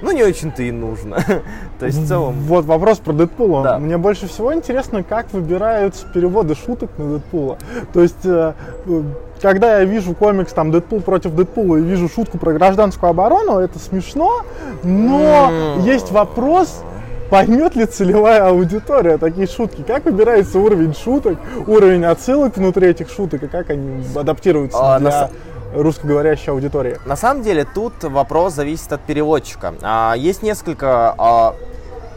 [0.02, 1.17] но не очень-то и нужно.
[1.80, 2.36] То есть, в целом...
[2.41, 3.63] Вот вопрос про Дэдпула.
[3.63, 3.80] Да.
[3.80, 7.58] Мне больше всего интересно, как выбираются переводы шуток на Дэдпула.
[7.93, 8.54] То есть, э,
[8.86, 9.04] э,
[9.41, 13.80] когда я вижу комикс там Дэдпул против Дэдпула и вижу шутку про гражданскую оборону, это
[13.80, 14.43] смешно,
[14.84, 16.84] но есть вопрос,
[17.30, 19.84] поймет ли целевая аудитория такие шутки?
[19.86, 25.30] Как выбирается уровень шуток, уровень отсылок внутри этих шуток, и как они адаптируются А, для
[25.73, 26.97] русскоговорящей аудитории?
[27.06, 29.73] На самом деле тут вопрос зависит от переводчика.
[29.82, 31.56] А, есть несколько, а,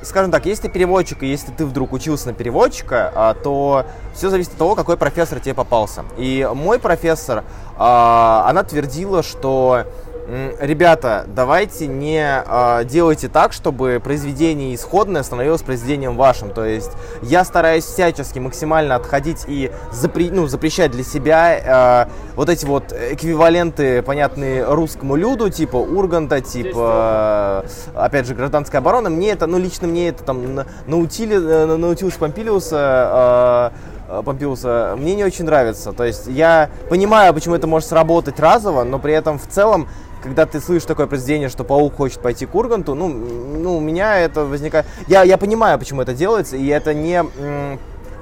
[0.02, 4.30] скажем так, если ты переводчик, и если ты вдруг учился на переводчика, а, то все
[4.30, 6.04] зависит от того, какой профессор тебе попался.
[6.16, 7.44] И мой профессор,
[7.76, 9.84] а, она твердила, что
[10.28, 16.50] Ребята, давайте не а, делайте так, чтобы произведение исходное становилось произведением вашим.
[16.50, 22.48] То есть я стараюсь всячески максимально отходить и запре- ну, запрещать для себя а, вот
[22.48, 29.10] эти вот эквиваленты, понятные русскому люду, типа Урганта, типа, э, опять же, гражданская оборона.
[29.10, 33.72] Мне это, ну, лично мне это там на- наутили, э, наутилус Помпилиуса,
[34.08, 35.92] э, э, Помпилиуса мне не очень нравится.
[35.92, 39.88] То есть я понимаю, почему это может сработать разово, но при этом в целом
[40.22, 44.18] когда ты слышишь такое произведение, что паук хочет пойти к Урганту, ну, ну у меня
[44.18, 44.86] это возникает...
[45.06, 47.24] Я, я понимаю, почему это делается, и это не,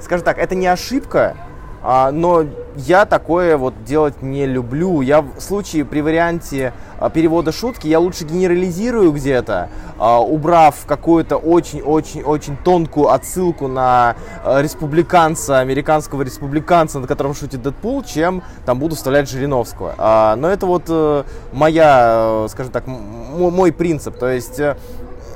[0.01, 1.37] скажем так, это не ошибка,
[1.83, 2.45] но
[2.77, 5.01] я такое вот делать не люблю.
[5.01, 11.37] Я в случае при варианте а, перевода шутки я лучше генерализирую где-то, а, убрав какую-то
[11.37, 18.97] очень-очень-очень тонкую отсылку на а, республиканца, американского республиканца, на котором шутит Дэдпул, чем там буду
[18.97, 19.95] вставлять Жириновского.
[19.99, 24.19] А, но это вот э, моя, э, скажем так, мой принцип.
[24.19, 24.77] То есть э,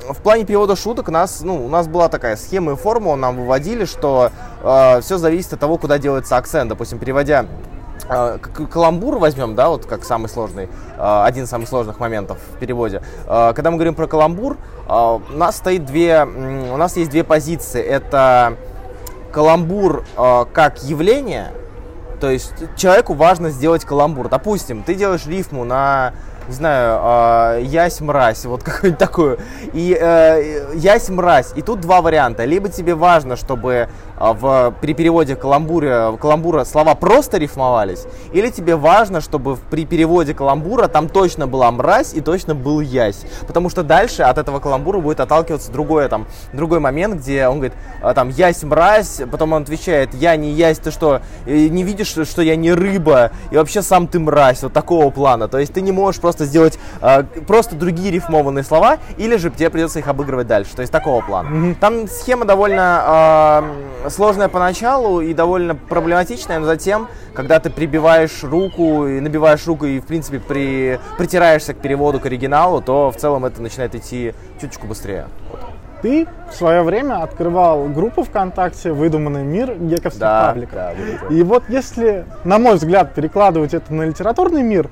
[0.09, 3.85] в плане перевода шуток нас, ну, у нас была такая схема и формула, нам выводили,
[3.85, 4.31] что
[5.01, 6.69] все зависит от того, куда делается акцент.
[6.69, 7.45] Допустим, переводя
[8.07, 12.59] к- каламбур возьмем, да, вот как самый сложный, э, один из самых сложных моментов в
[12.59, 13.01] переводе.
[13.27, 17.81] Когда мы говорим про каламбур, у нас стоит две, у нас есть две позиции.
[17.81, 18.55] Это
[19.31, 20.03] каламбур
[20.53, 21.51] как явление,
[22.23, 24.29] то есть человеку важно сделать каламбур.
[24.29, 26.13] Допустим, ты делаешь рифму на,
[26.47, 29.39] не знаю, э, ясь мразь, вот какую-нибудь такую.
[29.73, 31.51] И э, ясь мразь.
[31.57, 32.45] И тут два варианта.
[32.45, 33.89] Либо тебе важно, чтобы
[34.31, 40.87] в, при переводе каламбура, каламбура слова просто рифмовались, или тебе важно, чтобы при переводе каламбура
[40.87, 43.25] там точно была мразь и точно был ясь.
[43.45, 47.73] Потому что дальше от этого каламбура будет отталкиваться другой, там, другой момент, где он говорит,
[48.01, 52.07] а, там, ясь мразь, потом он отвечает, я не ясь, ты что, э, не видишь,
[52.07, 55.47] что- я не рыба, и вообще сам ты мразь, вот такого плана.
[55.47, 59.69] То есть ты не можешь просто сделать а, просто другие рифмованные слова, или же тебе
[59.69, 61.75] придется их обыгрывать дальше, то есть такого плана.
[61.79, 63.65] Там схема довольно а,
[64.13, 69.99] сложная поначалу и довольно проблематичная, но затем, когда ты прибиваешь руку и набиваешь руку и,
[69.99, 74.87] в принципе, при, притираешься к переводу, к оригиналу, то в целом это начинает идти чуточку
[74.87, 75.25] быстрее.
[75.51, 75.59] Вот.
[76.01, 80.73] Ты в свое время открывал группу ВКонтакте «Выдуманный мир» гековских Да, пабликов.
[80.75, 80.91] да.
[81.29, 84.89] И вот если, на мой взгляд, перекладывать это на литературный мир,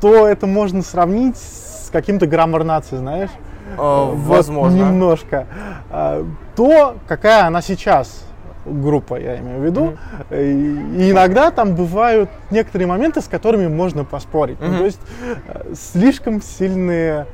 [0.00, 3.30] то это можно сравнить с каким-то граммар нации, знаешь?
[3.76, 4.76] Э, Вот возможно.
[4.76, 5.46] Немножко.
[5.90, 6.24] А,
[6.54, 8.24] То, какая она сейчас,
[8.64, 9.96] группа, я имею в виду.
[10.30, 14.58] И иногда там бывают некоторые моменты, с которыми можно поспорить.
[14.60, 14.78] Ну, Мгм.
[14.78, 15.00] то есть
[15.48, 17.26] э, слишком сильные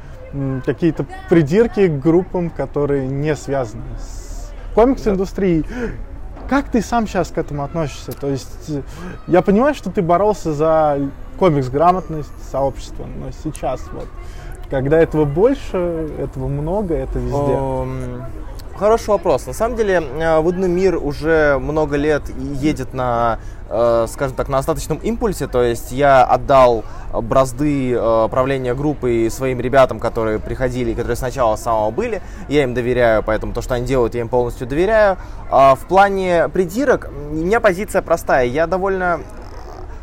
[0.64, 5.64] какие-то придирки к группам, которые не связаны с комикс-индустрией.
[6.48, 8.12] Как ты сам сейчас к этому относишься?
[8.12, 8.82] То есть э,
[9.26, 10.98] я понимаю, что ты боролся за
[11.38, 14.06] комикс-грамотность сообщества, но сейчас вот,
[14.68, 17.58] когда этого больше, этого много, это везде.
[18.80, 19.46] Хороший вопрос.
[19.46, 22.22] На самом деле, э, Водный мир уже много лет
[22.62, 23.38] едет на,
[23.68, 25.46] э, скажем так, на остаточном импульсе.
[25.46, 31.90] То есть я отдал бразды э, правления группы своим ребятам, которые приходили, которые сначала самого
[31.90, 32.22] были.
[32.48, 35.18] Я им доверяю, поэтому то, что они делают, я им полностью доверяю.
[35.50, 38.46] А в плане придирок, у меня позиция простая.
[38.46, 39.20] Я довольно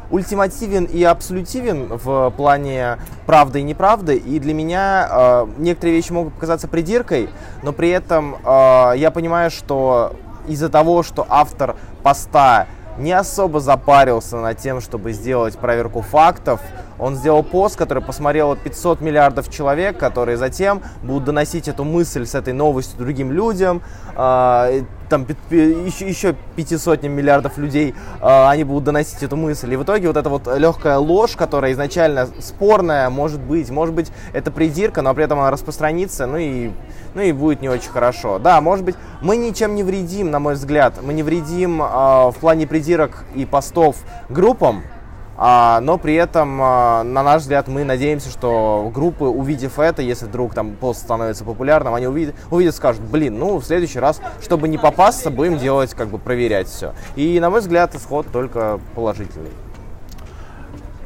[0.10, 6.34] ультимативен и абсолютивен в плане правды и неправды, и для меня э, некоторые вещи могут
[6.34, 7.30] показаться придиркой,
[7.64, 10.14] но при этом э, я понимаю, что
[10.47, 16.62] из-за того, что автор поста не особо запарился над тем, чтобы сделать проверку фактов.
[17.00, 22.36] Он сделал пост, который посмотрело 500 миллиардов человек, которые затем будут доносить эту мысль с
[22.36, 23.82] этой новостью другим людям.
[24.16, 29.74] Э, там еще, еще пятисотням миллиардов людей э, они будут доносить эту мысль.
[29.74, 34.12] И в итоге вот эта вот легкая ложь, которая изначально спорная, может быть, может быть,
[34.34, 36.72] это придирка, но при этом она распространится, ну и,
[37.14, 38.39] ну и будет не очень хорошо.
[38.39, 42.36] Да, может быть, мы ничем не вредим, на мой взгляд, мы не вредим э, в
[42.39, 43.98] плане придирок и постов
[44.30, 44.97] группам, а,
[45.38, 50.55] но при этом, а, на наш взгляд, мы надеемся, что группы, увидев это, если вдруг
[50.55, 54.79] там пост становится популярным, они увидят, увидят скажут, блин, ну, в следующий раз, чтобы не
[54.79, 56.93] попасться, будем делать, как бы, проверять все.
[57.15, 59.51] И, на мой взгляд, исход только положительный.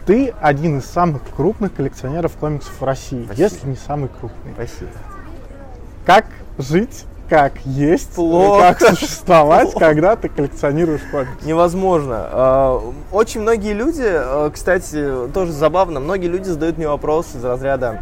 [0.06, 3.50] Ты один из самых крупных коллекционеров комиксов в России, Спасибо.
[3.50, 4.54] если не самый крупный.
[4.54, 4.92] Спасибо.
[6.06, 6.26] Как
[6.58, 8.76] жить как есть, Плохо.
[8.78, 9.86] как существовать, Плохо.
[9.86, 11.48] когда ты коллекционируешь комиксы.
[11.48, 12.28] Невозможно.
[12.30, 18.02] А, очень многие люди, а, кстати, тоже забавно, многие люди задают мне вопрос из разряда,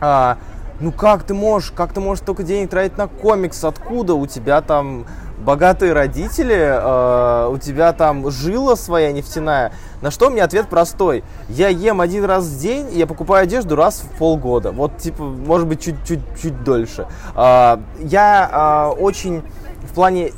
[0.00, 0.38] а,
[0.80, 4.60] ну как ты можешь, как ты можешь столько денег тратить на комикс, откуда у тебя
[4.60, 5.06] там
[5.38, 9.72] богатые родители, э, у тебя там жила своя нефтяная.
[10.02, 11.24] На что мне ответ простой.
[11.48, 14.72] Я ем один раз в день, я покупаю одежду раз в полгода.
[14.72, 17.06] Вот, типа, может быть, чуть-чуть дольше.
[17.34, 19.42] Э, я э, очень
[19.88, 20.32] в плане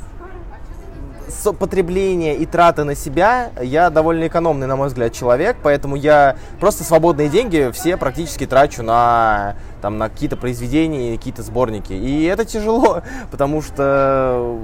[1.57, 6.83] потребления и траты на себя я довольно экономный, на мой взгляд, человек, поэтому я просто
[6.83, 11.93] свободные деньги все практически трачу на, там, на какие-то произведения, какие-то сборники.
[11.93, 13.01] И это тяжело,
[13.31, 14.57] потому что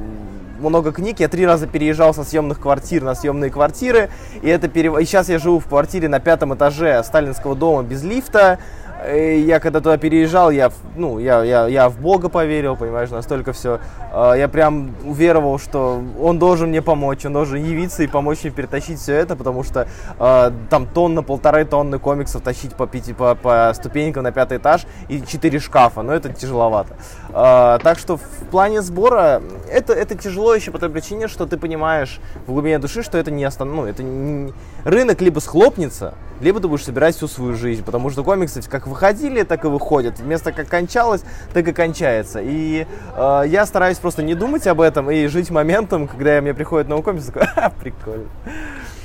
[0.59, 1.19] много книг.
[1.19, 4.09] Я три раза переезжал со съемных квартир на съемные квартиры.
[4.41, 4.97] И, это перев...
[4.97, 8.59] и сейчас я живу в квартире на пятом этаже сталинского дома без лифта.
[9.05, 13.53] Э, я когда туда переезжал, я, ну, я, я, я в Бога поверил, понимаешь, настолько
[13.53, 13.79] все.
[14.11, 18.51] А, я прям уверовал, что он должен мне помочь, он должен явиться и помочь мне
[18.51, 19.87] перетащить все это, потому что
[20.19, 24.85] э, там тонна, полторы тонны комиксов тащить по, пяти, по, по ступенькам на пятый этаж
[25.09, 26.95] и четыре шкафа, но это тяжеловато.
[27.29, 31.57] Э, так что в плане сбора это, это тяжело еще по той причине, что ты
[31.57, 33.75] понимаешь в глубине души, что это не останов...
[33.75, 34.53] ну, это не...
[34.85, 39.43] рынок либо схлопнется, либо ты будешь собирать всю свою жизнь, потому что комиксы как выходили,
[39.43, 40.19] так и выходят.
[40.19, 41.23] Вместо как кончалось,
[41.53, 42.39] так и кончается.
[42.41, 46.87] И э, я стараюсь просто не думать об этом и жить моментом, когда мне приходит
[46.87, 48.27] новый комикс, такой, а, прикольно.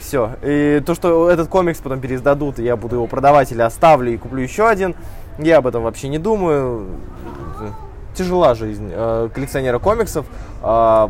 [0.00, 0.32] Все.
[0.42, 4.16] И то, что этот комикс потом переиздадут, и я буду его продавать или оставлю и
[4.16, 4.94] куплю еще один,
[5.38, 6.86] я об этом вообще не думаю.
[8.14, 10.26] Тяжела жизнь э, коллекционера комиксов.
[10.62, 11.08] Э,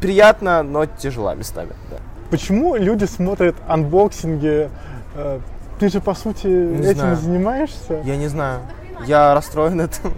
[0.00, 1.72] приятно, но тяжела местами.
[1.90, 1.98] Да.
[2.30, 4.68] Почему люди смотрят unboxing и?
[5.14, 5.38] Э,
[5.78, 7.16] ты же, по сути, не этим знаю.
[7.16, 8.00] занимаешься?
[8.04, 8.60] Я не знаю.
[9.04, 10.12] Я расстроен этим.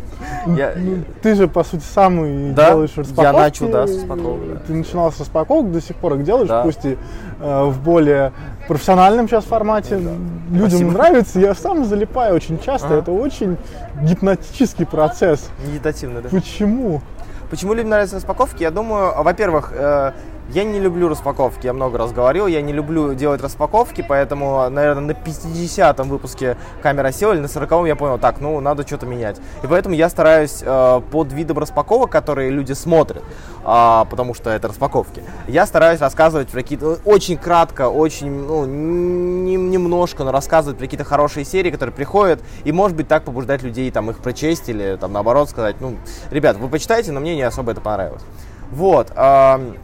[0.47, 0.73] Я...
[0.77, 2.71] Ну, ты же, по сути, сам и да?
[2.71, 3.23] делаешь распаковки.
[3.23, 4.49] Я начал, да, с распаковок.
[4.49, 4.61] Да.
[4.67, 6.63] Ты начинал с распаковок, до сих пор их делаешь, да.
[6.63, 6.97] пусть и
[7.41, 8.33] э, в более
[8.69, 9.97] профессиональном сейчас формате.
[9.97, 10.11] Да.
[10.51, 10.91] Людям Спасибо.
[10.93, 12.89] нравится, я сам залипаю очень часто.
[12.95, 12.99] А?
[12.99, 13.57] Это очень
[14.03, 15.51] гипнотический процесс.
[15.67, 16.29] Медитативный, да.
[16.29, 17.03] Почему?
[17.51, 18.63] Почему людям нравятся распаковки?
[18.63, 20.13] Я думаю, во-первых, э,
[20.49, 25.03] я не люблю распаковки, я много раз говорил, я не люблю делать распаковки, поэтому, наверное,
[25.03, 29.37] на 50-м выпуске камера села, или на 40-м я понял, так, ну, надо что-то менять.
[29.63, 33.23] И поэтому я стараюсь э, под видом распаковок, которые люди смотрят,
[33.65, 39.57] э, потому что это распаковки, я стараюсь рассказывать про какие-то, очень кратко, очень, ну, не,
[39.57, 43.91] немножко, но рассказывать про какие-то хорошие серии, которые приходят, и, может быть, так побуждать людей,
[43.91, 45.97] там, их прочесть, или, там, наоборот, сказать, ну,
[46.31, 48.23] ребят, вы почитайте, но мне не особо это понравилось.
[48.71, 49.13] Вот.
[49.15, 49.75] Э,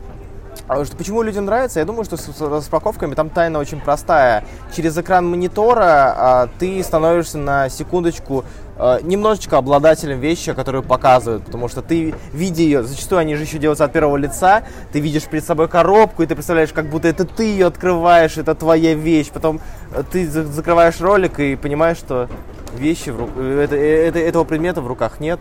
[0.67, 1.81] почему людям нравится?
[1.81, 4.45] Я думаю, что с, с распаковками там тайна очень простая.
[4.75, 8.45] Через экран монитора а, ты становишься на секундочку
[8.77, 13.59] а, немножечко обладателем вещи, которую показывают, потому что ты, видя ее, зачастую они же еще
[13.59, 17.25] делаются от первого лица, ты видишь перед собой коробку, и ты представляешь, как будто это
[17.25, 19.61] ты ее открываешь, это твоя вещь, потом
[19.93, 22.29] э, ты закрываешь ролик и понимаешь, что
[22.75, 23.29] вещи, в ру...
[23.37, 25.41] Э, это, э, это, этого предмета в руках нет,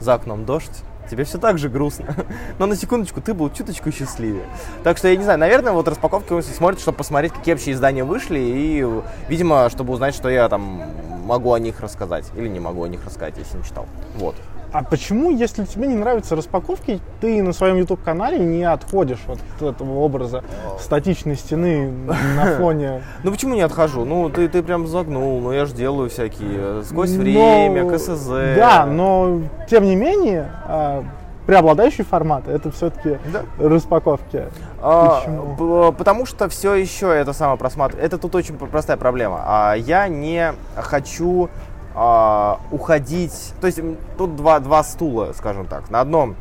[0.00, 2.06] за окном дождь тебе все так же грустно.
[2.58, 4.44] Но на секундочку ты был чуточку счастливее.
[4.82, 8.38] Так что я не знаю, наверное, вот распаковка смотрит, чтобы посмотреть, какие вообще издания вышли,
[8.38, 8.86] и,
[9.28, 10.82] видимо, чтобы узнать, что я там
[11.24, 13.86] могу о них рассказать или не могу о них рассказать, если не читал.
[14.16, 14.36] Вот.
[14.74, 20.00] А почему, если тебе не нравятся распаковки, ты на своем YouTube-канале не отходишь от этого
[20.00, 20.42] образа
[20.80, 21.88] статичной стены
[22.36, 23.02] на фоне...
[23.22, 24.04] Ну почему не отхожу?
[24.04, 28.28] Ну ты, ты прям загнул, ну я же делаю всякие сквозь Но- время, КСЗ.
[28.56, 31.04] Да, но тем не менее, а,
[31.46, 33.42] преобладающий формат это все-таки Да.
[33.60, 34.46] распаковки.
[34.82, 35.92] А, Почему?
[35.92, 38.06] потому что все еще это самое просматривает.
[38.06, 39.40] Это тут очень простая проблема.
[39.46, 41.48] А, я не хочу
[41.94, 43.54] а, уходить.
[43.60, 43.80] То есть
[44.18, 45.90] тут два, два стула, скажем так.
[45.90, 46.36] На одном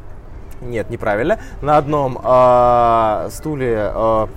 [0.61, 1.39] нет, неправильно.
[1.61, 4.29] На одном а, стуле а,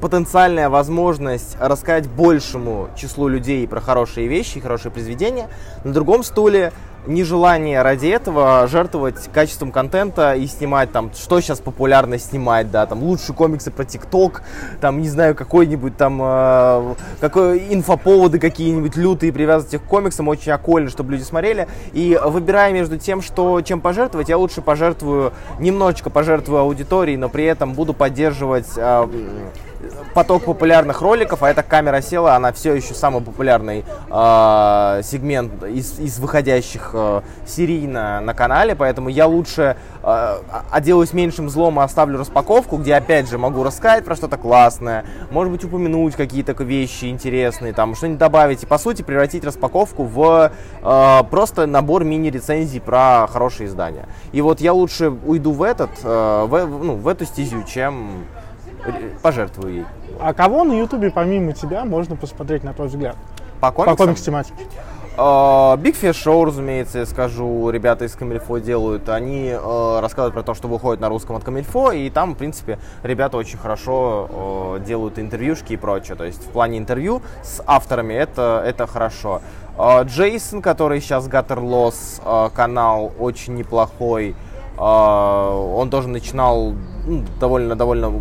[0.00, 5.48] потенциальная возможность рассказать большему числу людей про хорошие вещи хорошие произведения.
[5.82, 6.72] На другом стуле
[7.06, 13.02] нежелание ради этого жертвовать качеством контента и снимать там, что сейчас популярно снимать, да, там
[13.02, 14.42] лучшие комиксы про ТикТок,
[14.80, 20.52] там, не знаю, какой-нибудь там, э, какой, инфоповоды какие-нибудь лютые привязывать их к комиксам, очень
[20.52, 21.68] окольно, чтобы люди смотрели.
[21.92, 27.44] И выбирая между тем, что чем пожертвовать, я лучше пожертвую, немножечко пожертвую аудиторией, но при
[27.44, 29.06] этом буду поддерживать э,
[30.14, 35.98] поток популярных роликов, а эта камера села, она все еще самый популярный э, сегмент из,
[35.98, 40.36] из выходящих э, серийно на канале, поэтому я лучше э,
[40.70, 45.52] отделаюсь меньшим злом и оставлю распаковку, где опять же могу рассказать про что-то классное, может
[45.52, 50.52] быть упомянуть какие-то вещи интересные, там что-нибудь добавить и по сути превратить распаковку в
[50.82, 54.08] э, просто набор мини-рецензий про хорошие издания.
[54.32, 58.24] И вот я лучше уйду в этот, э, в, ну, в эту стезю, чем
[58.86, 59.84] э, пожертвую ей.
[60.20, 63.16] А кого на Ютубе помимо тебя можно посмотреть, на твой взгляд?
[63.60, 64.06] По По комиксам?
[64.06, 64.64] комикс-тематике.
[65.16, 69.08] А, Big Fish Show, разумеется, я скажу, ребята из Камильфо делают.
[69.08, 72.80] Они э, рассказывают про то, что выходит на русском от Камильфо, и там, в принципе,
[73.04, 76.16] ребята очень хорошо э, делают интервьюшки и прочее.
[76.16, 79.40] То есть в плане интервью с авторами это, это хорошо.
[79.78, 84.34] А, Джейсон, который сейчас Loss э, канал, очень неплохой.
[84.76, 86.74] А, он тоже начинал
[87.06, 88.12] ну, довольно, довольно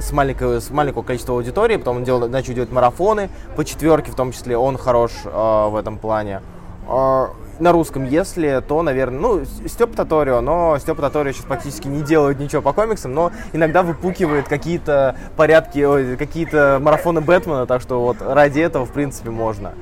[0.00, 4.14] с, маленького, с маленького количества аудитории, потом он делал, начал делать марафоны по четверке, в
[4.14, 5.28] том числе он хорош э,
[5.68, 6.42] в этом плане.
[6.88, 7.26] Э,
[7.58, 12.38] на русском, если, то, наверное, ну, Степ Таторио, но Степ Таторио сейчас практически не делает
[12.38, 18.60] ничего по комиксам, но иногда выпукивает какие-то порядки, какие-то марафоны Бэтмена, так что вот ради
[18.60, 19.72] этого, в принципе, можно.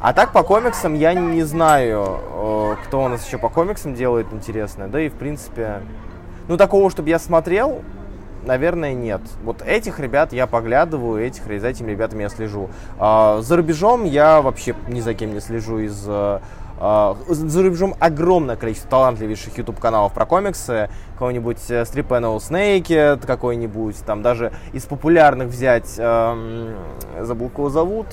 [0.00, 4.26] А так по комиксам я не знаю, э, кто у нас еще по комиксам делает
[4.32, 5.80] интересное, да и в принципе,
[6.46, 7.82] ну такого, чтобы я смотрел,
[8.46, 9.20] наверное, нет.
[9.42, 12.70] Вот этих ребят я поглядываю, этих, за этими ребятами я слежу.
[12.98, 16.04] А, за рубежом я вообще ни за кем не слежу из...
[16.06, 16.40] э,
[16.78, 23.24] а, за рубежом огромное количество талантливейших YouTube каналов про комиксы, какой-нибудь э, Strip Panel Snake,
[23.24, 26.74] какой-нибудь, там даже из популярных взять, эм,
[27.20, 28.06] забыл, кого зовут,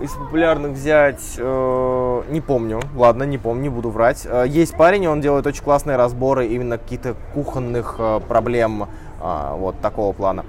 [0.00, 4.26] из популярных взять, э, не помню, ладно, не помню, не буду врать.
[4.26, 8.88] Э, есть парень, он делает очень классные разборы именно каких-то кухонных э, проблем,
[9.20, 10.44] э, вот такого плана.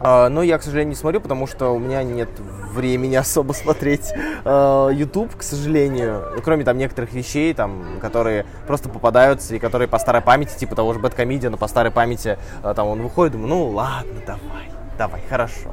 [0.00, 2.28] Э, но я, к сожалению, не смотрю, потому что у меня нет
[2.72, 4.12] времени особо смотреть
[4.44, 6.24] э, YouTube, к сожалению.
[6.36, 10.74] Ну, Кроме там некоторых вещей, там, которые просто попадаются и которые по старой памяти, типа
[10.74, 15.70] того же Бэткомедиана, по старой памяти, там он выходит, думаю, ну ладно, давай, давай, хорошо.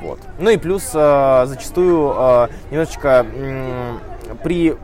[0.00, 0.18] Вот.
[0.38, 3.24] Ну и плюс зачастую немножечко
[4.42, 4.76] при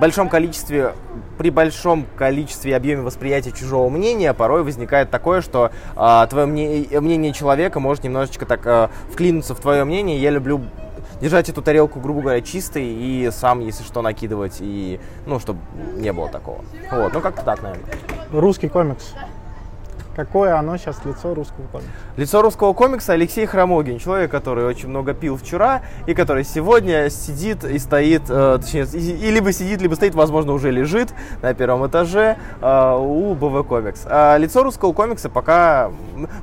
[0.00, 0.92] большом количестве,
[1.38, 7.00] при большом количестве и объеме восприятия чужого мнения порой возникает такое, что э, твое мнение,
[7.00, 10.18] мнение человека может немножечко так э, вклинуться в твое мнение.
[10.18, 10.62] Я люблю
[11.20, 15.60] держать эту тарелку, грубо говоря, чистой и сам, если что, накидывать, и, ну, чтобы
[15.96, 16.64] не было такого.
[16.90, 17.86] Вот, ну как-то так, наверное.
[18.32, 19.14] Русский комикс.
[20.16, 21.90] Какое оно сейчас лицо русского комикса?
[22.16, 27.64] Лицо русского комикса Алексей Хромогин, человек, который очень много пил вчера и который сегодня сидит
[27.64, 31.12] и стоит, э, точнее, и, и либо сидит, либо стоит, возможно, уже лежит
[31.42, 34.02] на первом этаже э, у БВ Комикс.
[34.06, 35.90] А лицо русского комикса пока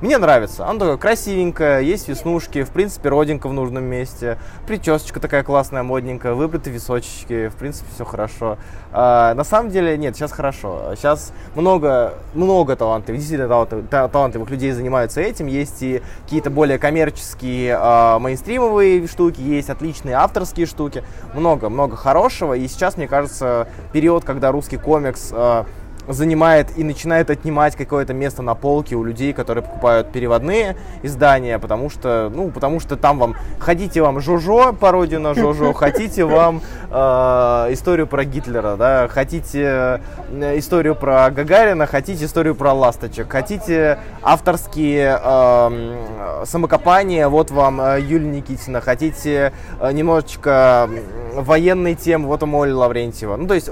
[0.02, 0.68] мне нравится.
[0.68, 6.34] Оно такое красивенькое, есть веснушки, в принципе, родинка в нужном месте, причесочка такая классная, модненькая,
[6.34, 8.58] выбриты височки, в принципе, все хорошо.
[8.94, 10.94] А, на самом деле, нет, сейчас хорошо.
[10.96, 15.48] Сейчас много, много талантливых, действительно талантливых, та- талантливых людей занимаются этим.
[15.48, 21.04] Есть и какие-то более коммерческие, а, мейнстримовые штуки, есть отличные авторские штуки.
[21.34, 22.54] Много, много хорошего.
[22.54, 25.66] И сейчас, мне кажется, период, когда русский комикс а,
[26.08, 31.90] занимает и начинает отнимать какое-то место на полке у людей, которые покупают переводные издания, потому
[31.90, 36.62] что, ну, потому что там вам, хотите вам Жожо, пародию на Жожо, хотите вам
[36.92, 45.20] историю про Гитлера, да, хотите э, историю про Гагарина, хотите историю про ласточек, хотите авторские
[45.24, 50.90] э, самокопания, вот вам э, Юлия Никитина, хотите э, немножечко
[51.34, 53.38] военной темы, вот вам Оля Лаврентьева.
[53.38, 53.70] Ну, то есть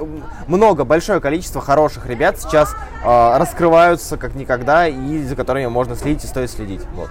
[0.48, 6.24] много, большое количество хороших ребят сейчас э, раскрываются как никогда и за которыми можно следить
[6.24, 6.82] и стоит следить.
[6.96, 7.10] Вот.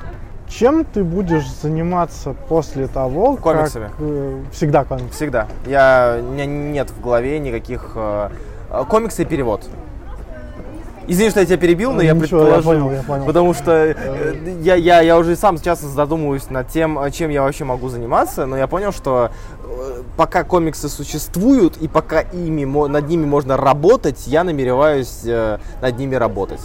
[0.49, 3.87] Чем ты будешь заниматься после того, Комиксами.
[3.89, 3.95] как...
[4.01, 5.15] э, всегда комикс.
[5.15, 5.47] Всегда.
[5.67, 7.93] Я, у меня нет в голове никаких...
[7.95, 8.31] Э,
[8.71, 9.63] э, комиксы и перевод.
[11.09, 12.85] Извини, что я тебя перебил, но я Ничего, я предположил.
[12.85, 13.25] понял, я понял.
[13.25, 17.43] Потому что э, я, я, я уже сам часто задумываюсь над тем, э, чем я
[17.43, 19.31] вообще могу заниматься, но я понял, что
[19.65, 25.25] э, пока комиксы существуют и пока ими, над ними можно работать, я намереваюсь
[25.81, 26.61] над ними работать.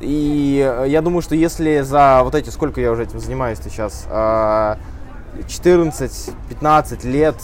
[0.00, 4.76] И я думаю, что если за вот эти, сколько я уже этим занимаюсь сейчас, э,
[5.48, 7.34] 14-15 лет,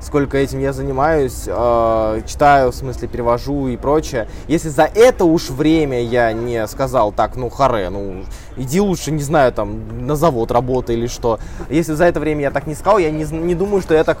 [0.00, 4.28] сколько этим я занимаюсь, э, читаю, в смысле, перевожу и прочее.
[4.46, 8.24] Если за это уж время я не сказал, так, ну, харе, ну,
[8.56, 11.38] иди лучше, не знаю, там, на завод работай или что.
[11.68, 14.18] Если за это время я так не сказал, я не, не думаю, что я так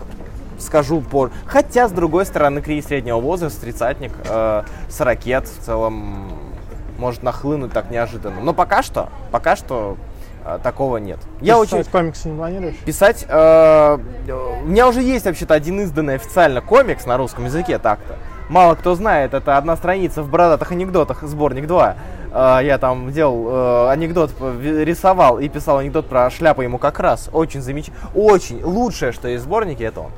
[0.58, 1.30] скажу по...
[1.46, 6.32] Хотя, с другой стороны, кризис среднего возраста, тридцатник, э, с ракет в целом
[6.98, 8.40] может нахлынуть так неожиданно.
[8.40, 9.96] Но пока что, пока что
[10.62, 11.18] такого нет.
[11.40, 11.78] Я Ты очень...
[11.78, 12.76] писать комиксы не планируешь?
[12.84, 13.26] Писать...
[13.28, 13.98] э,
[14.62, 18.16] у меня уже есть вообще-то один изданный официально комикс на русском языке так-то.
[18.48, 21.96] Мало кто знает, это одна страница в бородатых анекдотах, сборник 2.
[22.32, 27.28] Э, я там делал э, анекдот, рисовал и писал анекдот про шляпу ему как раз.
[27.32, 28.08] Очень замечательно.
[28.14, 30.10] Очень лучшее, что есть в сборнике, это он.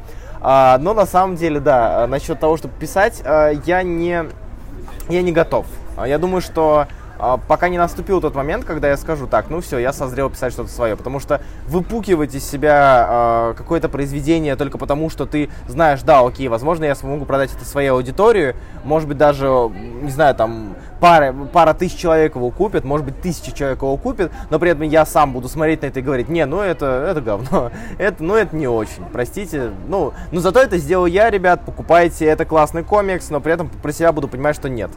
[0.42, 4.24] А, но на самом деле, да, насчет того, чтобы писать, э, я не
[5.08, 5.66] я не готов.
[5.96, 6.88] А Я думаю, что а,
[7.48, 10.70] пока не наступил тот момент, когда я скажу так, ну все, я созрел писать что-то
[10.70, 10.96] свое.
[10.96, 16.48] Потому что выпукивать из себя а, какое-то произведение только потому, что ты знаешь, да, окей,
[16.48, 18.54] возможно, я смогу продать это своей аудитории,
[18.84, 19.46] может быть, даже,
[20.02, 24.30] не знаю, там, пара, пара тысяч человек его купят, может быть, тысячи человек его купят,
[24.50, 27.20] но при этом я сам буду смотреть на это и говорить, не, ну это, это
[27.20, 32.26] говно, это, ну это не очень, простите, ну, но зато это сделал я, ребят, покупайте,
[32.26, 34.90] это классный комикс, но при этом про себя буду понимать, что нет,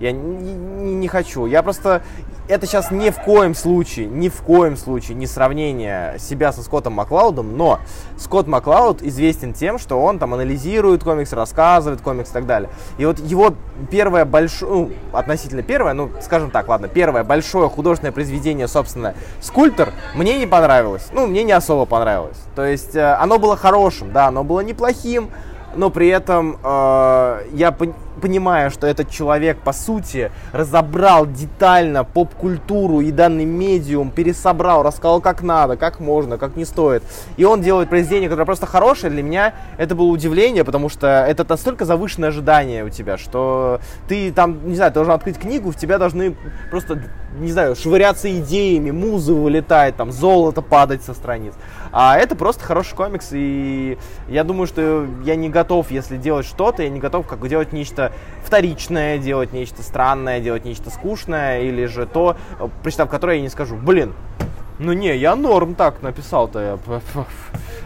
[0.00, 2.02] я не- не хочу, я просто,
[2.48, 6.94] это сейчас ни в коем случае, ни в коем случае не сравнение себя со Скоттом
[6.94, 7.78] Маклаудом, но
[8.18, 12.70] Скотт Маклауд известен тем, что он там анализирует комикс, рассказывает комикс и так далее.
[12.98, 13.54] И вот его
[13.88, 19.92] первое большое, ну, относительно первое, ну, скажем так, ладно, первое большое художественное произведение, собственно, «Скульптор»,
[20.16, 21.08] мне не понравилось.
[21.12, 22.38] Ну, мне не особо понравилось.
[22.56, 25.30] То есть э, оно было хорошим, да, оно было неплохим,
[25.76, 27.70] но при этом э, я
[28.20, 35.20] пон- понимаю, что этот человек, по сути, разобрал детально поп-культуру и данный медиум, пересобрал, рассказал,
[35.20, 37.02] как надо, как можно, как не стоит.
[37.36, 39.10] И он делает произведение, которое просто хорошее.
[39.12, 44.32] Для меня это было удивление, потому что это настолько завышенное ожидание у тебя, что ты
[44.32, 46.36] там, не знаю, ты должен открыть книгу, в тебя должны
[46.70, 47.02] просто,
[47.38, 51.54] не знаю, швыряться идеями, музы вылетает, там, золото падать со страниц.
[51.92, 53.98] А это просто хороший комикс, и
[54.28, 58.09] я думаю, что я не готов, если делать что-то, я не готов как делать нечто
[58.44, 62.36] вторичное, делать нечто странное, делать нечто скучное, или же то,
[62.82, 64.14] прочитав которое я не скажу, блин,
[64.78, 66.78] ну не, я норм так написал-то.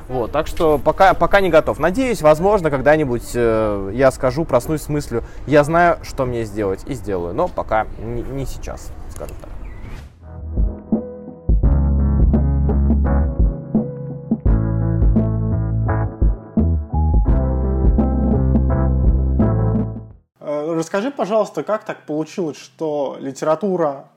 [0.07, 1.79] Вот, так что пока, пока не готов.
[1.79, 6.93] Надеюсь, возможно, когда-нибудь э, я скажу, проснусь с мыслью, я знаю, что мне сделать, и
[6.93, 7.35] сделаю.
[7.35, 9.54] Но пока не, не сейчас, скажем так.
[20.73, 24.09] Расскажи, пожалуйста, как так получилось, что литература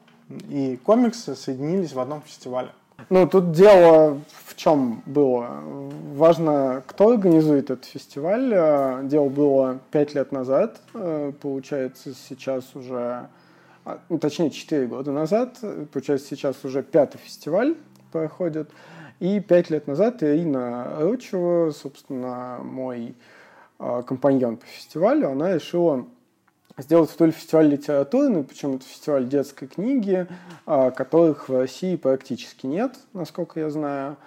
[0.50, 2.70] и комиксы соединились в одном фестивале?
[3.10, 5.62] Ну, тут дело в чем было.
[6.16, 8.52] Важно, кто организует этот фестиваль.
[8.54, 13.28] Э, Дело было пять лет назад, э, получается, сейчас уже,
[13.86, 15.60] а, ну, точнее, четыре года назад,
[15.94, 17.76] получается, сейчас уже пятый фестиваль
[18.12, 18.70] проходит.
[19.20, 23.16] И пять лет назад Ирина Ручева, собственно, мой
[23.80, 26.06] э, компаньон по фестивалю, она решила
[26.78, 30.28] сделать в Туле фестиваль литературный, причем это фестиваль детской книги,
[30.66, 34.18] а, которых в России практически нет, насколько я знаю,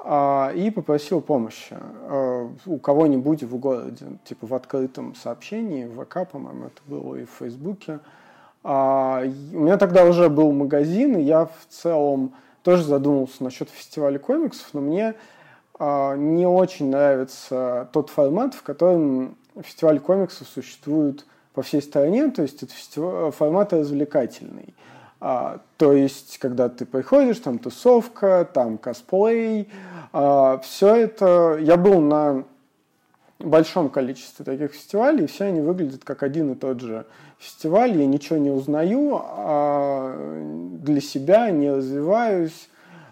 [0.00, 6.30] А, и попросил помощи а, у кого-нибудь в городе, типа в открытом сообщении, в ВК,
[6.30, 7.98] по-моему, это было и в Фейсбуке.
[8.62, 14.68] У меня тогда уже был магазин, и я в целом тоже задумался насчет фестиваля комиксов,
[14.72, 15.14] но мне
[15.80, 22.62] не очень нравится тот формат, в котором фестиваль комиксов существует по всей стране, то есть
[22.62, 24.74] это фестиваль, формат развлекательный.
[25.20, 29.68] А, то есть, когда ты приходишь, там тусовка, там косплей,
[30.12, 31.58] а, все это...
[31.60, 32.44] Я был на
[33.38, 37.06] большом количестве таких фестивалей, и все они выглядят как один и тот же
[37.38, 37.96] фестиваль.
[37.96, 40.16] Я ничего не узнаю а
[40.80, 42.68] для себя, не развиваюсь,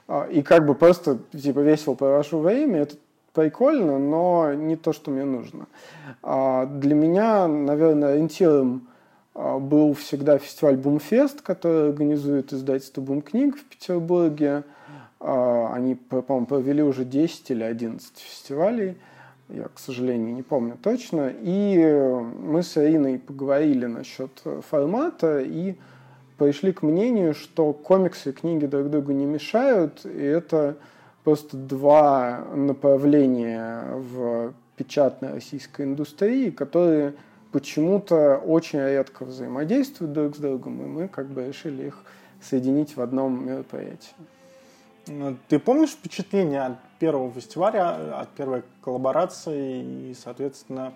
[0.08, 2.82] а, и как бы просто типа весело провожу время.
[2.82, 2.96] Это
[3.36, 5.66] прикольно, но не то, что мне нужно.
[6.22, 8.88] А для меня, наверное, ориентиром
[9.34, 14.64] а, был всегда фестиваль Бумфест, который организует издательство Бум-книг в Петербурге.
[15.20, 18.96] А, они, по-моему, провели уже 10 или 11 фестивалей.
[19.50, 21.30] Я, к сожалению, не помню точно.
[21.38, 21.76] И
[22.40, 24.30] мы с Ириной поговорили насчет
[24.68, 25.76] формата и
[26.38, 30.76] пришли к мнению, что комиксы и книги друг другу не мешают, и это
[31.26, 37.14] просто два направления в печатной российской индустрии, которые
[37.50, 42.04] почему-то очень редко взаимодействуют друг с другом, и мы как бы решили их
[42.40, 44.14] соединить в одном мероприятии.
[45.08, 50.92] Ну, ты помнишь впечатление от первого фестиваля, от первой коллаборации и, соответственно,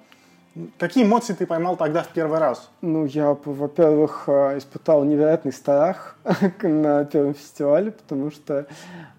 [0.79, 2.71] Какие эмоции ты поймал тогда в первый раз?
[2.83, 6.17] Ну, я, во-первых, э, испытал невероятный страх
[6.63, 8.67] на первом фестивале, потому что,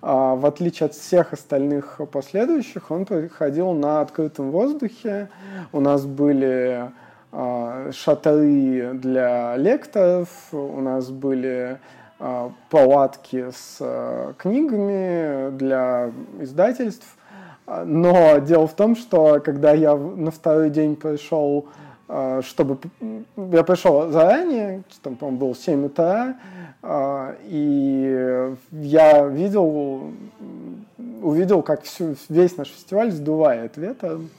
[0.01, 5.29] а, в отличие от всех остальных последующих, он проходил на открытом воздухе.
[5.71, 6.91] У нас были
[7.31, 11.79] а, шатры для лекторов, у нас были
[12.23, 17.07] а, палатки с э, книгами для издательств.
[17.67, 21.67] Но дело в том, что когда я на второй день пришел,
[22.13, 22.77] а, чтобы...
[23.37, 26.35] Я пришел заранее, там, по-моему, было 7 утра,
[26.83, 30.11] а, и я видел,
[31.21, 34.29] увидел, как всю, весь наш фестиваль сдувает ветром,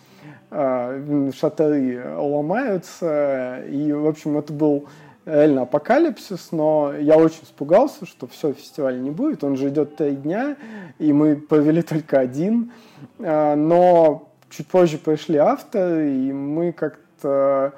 [0.51, 1.01] а,
[1.35, 4.85] шатры ломаются, и, в общем, это был
[5.25, 10.13] реально апокалипсис, но я очень испугался, что все, фестиваля не будет, он же идет три
[10.13, 10.57] дня,
[10.99, 12.73] и мы провели только один,
[13.19, 17.75] а, но чуть позже пришли авторы, и мы как-то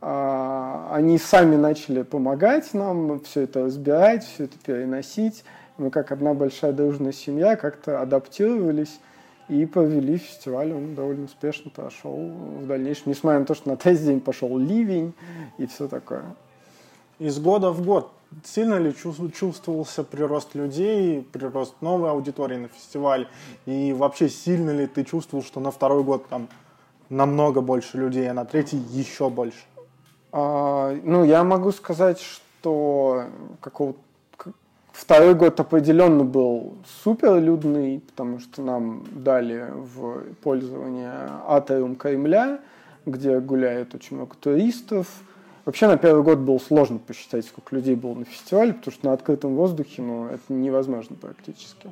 [0.00, 5.44] а, они сами начали помогать нам все это разбирать, все это переносить.
[5.78, 8.98] Мы как одна большая дружная семья как-то адаптировались
[9.48, 10.72] и провели фестиваль.
[10.72, 15.12] Он довольно успешно прошел в дальнейшем, несмотря на то, что на третий день пошел ливень
[15.58, 16.24] и все такое
[17.18, 18.12] из года в год
[18.44, 23.28] сильно ли чувствовался прирост людей, прирост новой аудитории на фестиваль?
[23.66, 26.48] И вообще сильно ли ты чувствовал, что на второй год там
[27.08, 29.64] намного больше людей, а на третий еще больше?
[30.32, 33.24] А, ну, я могу сказать, что
[33.60, 33.94] какого
[34.92, 42.60] второй год определенно был супер людный, потому что нам дали в пользование атриум Кремля,
[43.04, 45.06] где гуляет очень много туристов–
[45.66, 49.12] Вообще на первый год было сложно посчитать, сколько людей было на фестивале, потому что на
[49.12, 51.90] открытом воздухе ну, это невозможно практически.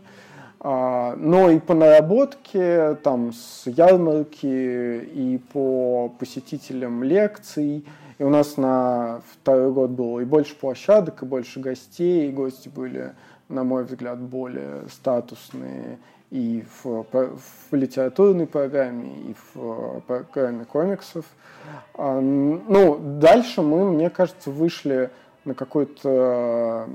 [0.61, 7.85] А, но и по наработке, там, с ярмарки, и по посетителям лекций.
[8.18, 12.68] И у нас на второй год было и больше площадок, и больше гостей, и гости
[12.68, 13.12] были,
[13.49, 15.99] на мой взгляд, более статусные
[16.35, 21.24] и в, в литературной программе, и в программе комиксов.
[21.97, 25.11] Ну, дальше мы, мне кажется, вышли
[25.45, 26.89] на какое-то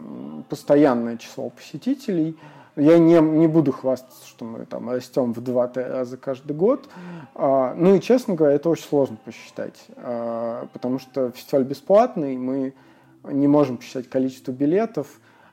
[0.50, 2.38] постоянное число посетителей.
[2.76, 6.90] Я не, не буду хвастаться, что мы там растем в 2-3 раза каждый год.
[7.34, 12.74] А, ну и, честно говоря, это очень сложно посчитать, а, потому что фестиваль бесплатный, мы
[13.24, 15.08] не можем посчитать количество билетов,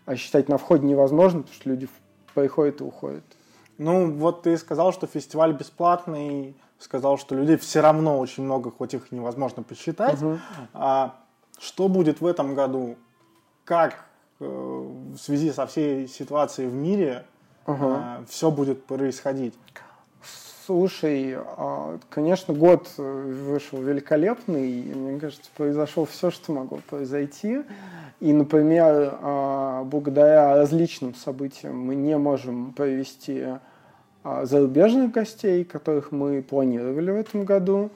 [0.06, 1.88] а считать на входе невозможно, потому что люди
[2.34, 3.24] приходят и уходят.
[3.78, 8.94] Ну, вот ты сказал, что фестиваль бесплатный, сказал, что людей все равно очень много, хоть
[8.94, 10.22] их невозможно посчитать.
[10.22, 10.38] Угу.
[10.74, 11.16] А
[11.58, 12.96] что будет в этом году?
[13.64, 14.04] Как
[14.40, 17.24] э, в связи со всей ситуацией в мире
[17.66, 17.94] угу.
[17.96, 19.54] э, все будет происходить?
[20.66, 27.60] Слушай, а, конечно, год вышел великолепный, и, мне кажется, произошло все, что могло произойти.
[28.18, 33.44] И, например, а, благодаря различным событиям мы не можем провести
[34.24, 37.90] а, зарубежных гостей, которых мы планировали в этом году,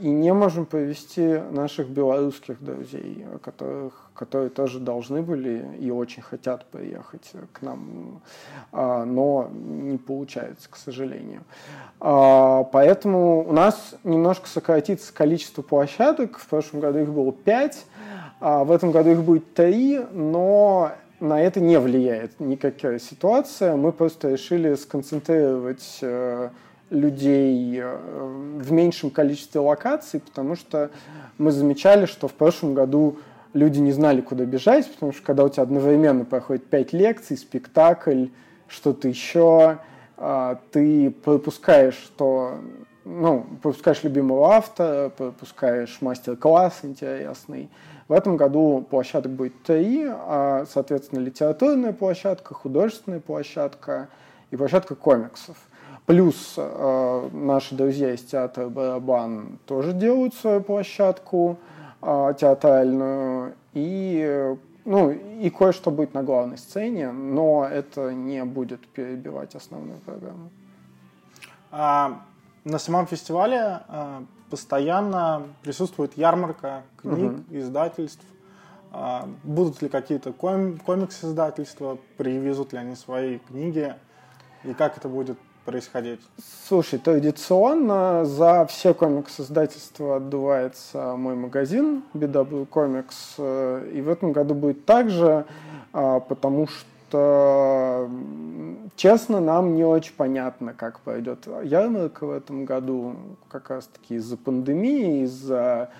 [0.00, 6.66] и не можем провести наших белорусских друзей, которых, которые тоже должны были и очень хотят
[6.66, 8.20] приехать к нам,
[8.72, 11.42] но не получается, к сожалению.
[12.00, 16.38] Поэтому у нас немножко сократится количество площадок.
[16.38, 17.84] В прошлом году их было пять,
[18.40, 20.90] а в этом году их будет три, но
[21.20, 23.76] на это не влияет никакая ситуация.
[23.76, 26.50] Мы просто решили сконцентрировать э,
[26.92, 27.96] людей э,
[28.60, 30.90] в меньшем количестве локаций, потому что
[31.38, 33.18] мы замечали, что в прошлом году
[33.54, 38.26] люди не знали, куда бежать, потому что когда у тебя одновременно проходит пять лекций, спектакль,
[38.68, 39.78] что-то еще,
[40.16, 42.58] а, ты пропускаешь, что
[43.04, 47.70] ну, пропускаешь любимого автора, пропускаешь мастер-класс интересный.
[48.08, 54.08] В этом году площадок будет три, а, соответственно, литературная площадка, художественная площадка
[54.50, 55.56] и площадка комиксов.
[56.06, 61.58] Плюс э, наши друзья из театра «Барабан» тоже делают свою площадку
[62.00, 63.54] э, театральную.
[63.72, 70.50] И, ну, и кое-что будет на главной сцене, но это не будет перебивать основную программу.
[71.70, 72.20] А,
[72.64, 77.44] на самом фестивале а, постоянно присутствует ярмарка книг, угу.
[77.50, 78.24] издательств.
[78.90, 83.94] А, будут ли какие-то ком- комикс-издательства, привезут ли они свои книги,
[84.64, 86.20] и как это будет происходить?
[86.66, 94.84] Слушай, традиционно за все комикс-издательства отдувается мой магазин BW Comics, и в этом году будет
[94.84, 95.44] так же,
[95.92, 98.08] а, потому что,
[98.96, 103.16] честно, нам не очень понятно, как пойдет ярмарка в этом году,
[103.48, 105.90] как раз-таки из-за пандемии, из-за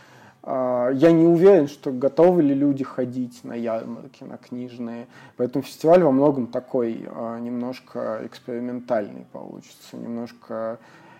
[0.44, 5.06] я не уверен, что готовы ли люди ходить на ярмарки, на книжные.
[5.36, 9.96] Поэтому фестиваль во многом такой а, немножко экспериментальный получится.
[9.96, 10.78] Немножко,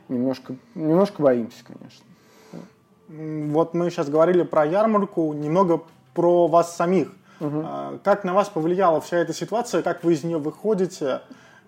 [0.09, 2.05] немножко, немножко боимся, конечно.
[3.09, 5.83] Вот мы сейчас говорили про ярмарку, немного
[6.15, 7.13] про вас самих.
[7.41, 7.65] Угу.
[8.03, 11.21] Как на вас повлияла вся эта ситуация, как вы из нее выходите?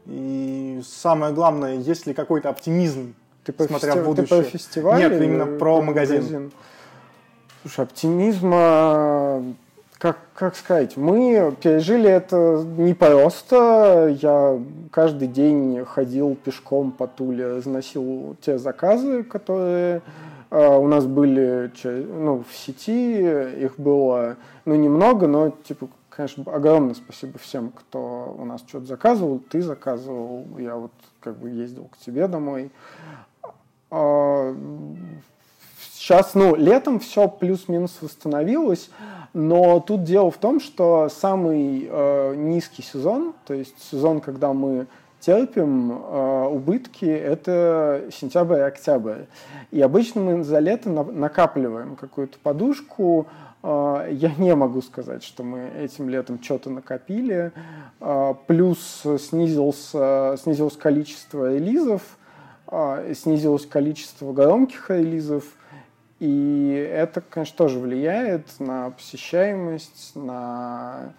[0.06, 3.98] И самое главное, есть ли какой-то оптимизм, ты смотря фести...
[3.98, 4.26] в будущее?
[4.26, 4.98] Ты про фестиваль?
[4.98, 6.16] Нет, именно про магазин.
[6.16, 6.52] магазин.
[7.64, 9.42] Слушай, оптимизма,
[9.96, 14.14] как, как сказать, мы пережили это непросто.
[14.20, 14.60] Я
[14.90, 20.02] каждый день ходил пешком по Туле, разносил те заказы, которые
[20.50, 23.22] э, у нас были ну, в сети.
[23.58, 24.36] Их было
[24.66, 29.38] ну, немного, но типа конечно, огромное спасибо всем, кто у нас что-то заказывал.
[29.38, 32.70] Ты заказывал, я вот как бы ездил к тебе домой.
[33.90, 34.54] А,
[36.04, 38.90] Сейчас, ну, летом все плюс-минус восстановилось,
[39.32, 44.86] но тут дело в том, что самый э, низкий сезон, то есть сезон, когда мы
[45.18, 49.22] терпим э, убытки, это сентябрь и октябрь.
[49.70, 53.26] И обычно мы за лето на, накапливаем какую-то подушку.
[53.62, 57.50] Э, я не могу сказать, что мы этим летом что-то накопили.
[58.02, 62.02] Э, плюс снизился, снизилось количество релизов,
[62.70, 65.44] э, снизилось количество громких релизов–
[66.24, 71.12] и это, конечно, тоже влияет на посещаемость, на,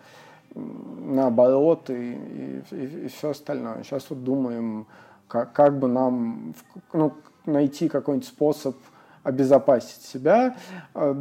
[0.56, 3.84] на обороты и, и, и все остальное.
[3.84, 4.88] Сейчас вот думаем,
[5.28, 6.56] как, как бы нам
[6.92, 7.14] ну,
[7.46, 8.76] найти какой-нибудь способ
[9.22, 10.58] обезопасить себя.
[10.96, 11.16] А,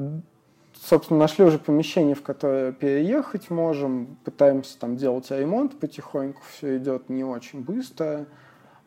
[0.81, 7.11] собственно, нашли уже помещение, в которое переехать можем, пытаемся там делать ремонт потихоньку, все идет
[7.11, 8.25] не очень быстро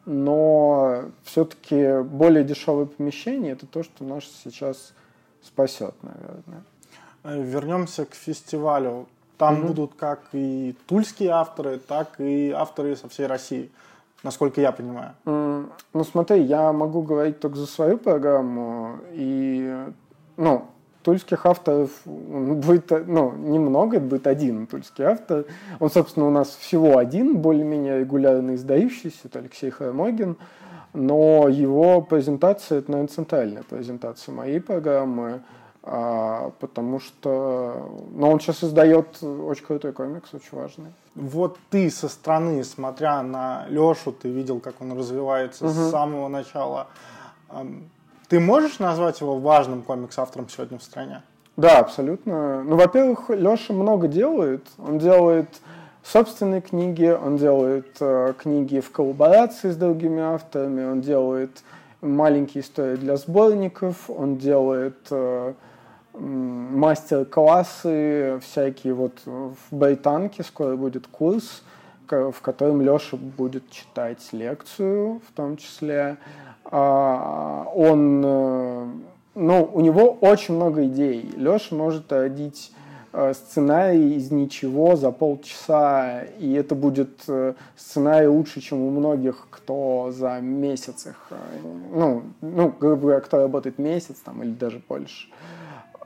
[0.07, 4.93] но все-таки более дешевое помещение это то, что нас сейчас
[5.43, 6.63] спасет, наверное.
[7.45, 9.07] Вернемся к фестивалю.
[9.37, 9.67] Там угу.
[9.67, 13.69] будут как и тульские авторы, так и авторы со всей России,
[14.23, 15.13] насколько я понимаю.
[15.25, 19.85] Mm, ну смотри, я могу говорить только за свою программу, и
[20.37, 20.67] ну,
[21.07, 25.45] тульских авторов будет, ну, немного, это будет один тульский автор.
[25.79, 30.35] Он, собственно, у нас всего один, более-менее регулярно издающийся, это Алексей Хромогин.
[30.91, 35.43] Но его презентация, это, наверное, центральная презентация моей программы,
[35.81, 40.91] а, потому что ну, он сейчас издает очень крутой комикс, очень важный.
[41.15, 45.73] Вот ты со стороны, смотря на Лешу, ты видел, как он развивается угу.
[45.73, 46.87] с самого начала.
[48.29, 51.21] Ты можешь назвать его важным комикс-автором сегодня в стране?
[51.55, 52.63] Да, абсолютно.
[52.63, 54.67] Ну, во-первых, Леша много делает.
[54.77, 55.47] Он делает
[56.03, 61.63] собственные книги, он делает э, книги в коллаборации с другими авторами, он делает
[62.01, 65.53] маленькие истории для сборников, он делает э,
[66.13, 68.93] мастер-классы всякие.
[68.93, 71.63] Вот в Брайтанке скоро будет курс,
[72.09, 76.01] в котором Леша будет читать лекцию в том числе.
[76.01, 76.17] А,
[76.71, 78.85] он, э,
[79.35, 81.29] ну, у него очень много идей.
[81.35, 82.71] Леша может родить
[83.13, 89.47] э, сценарий из ничего за полчаса, и это будет э, сценарий лучше, чем у многих,
[89.49, 91.31] кто за месяц их,
[91.93, 95.27] ну, ну грубо говоря, кто работает месяц там или даже больше.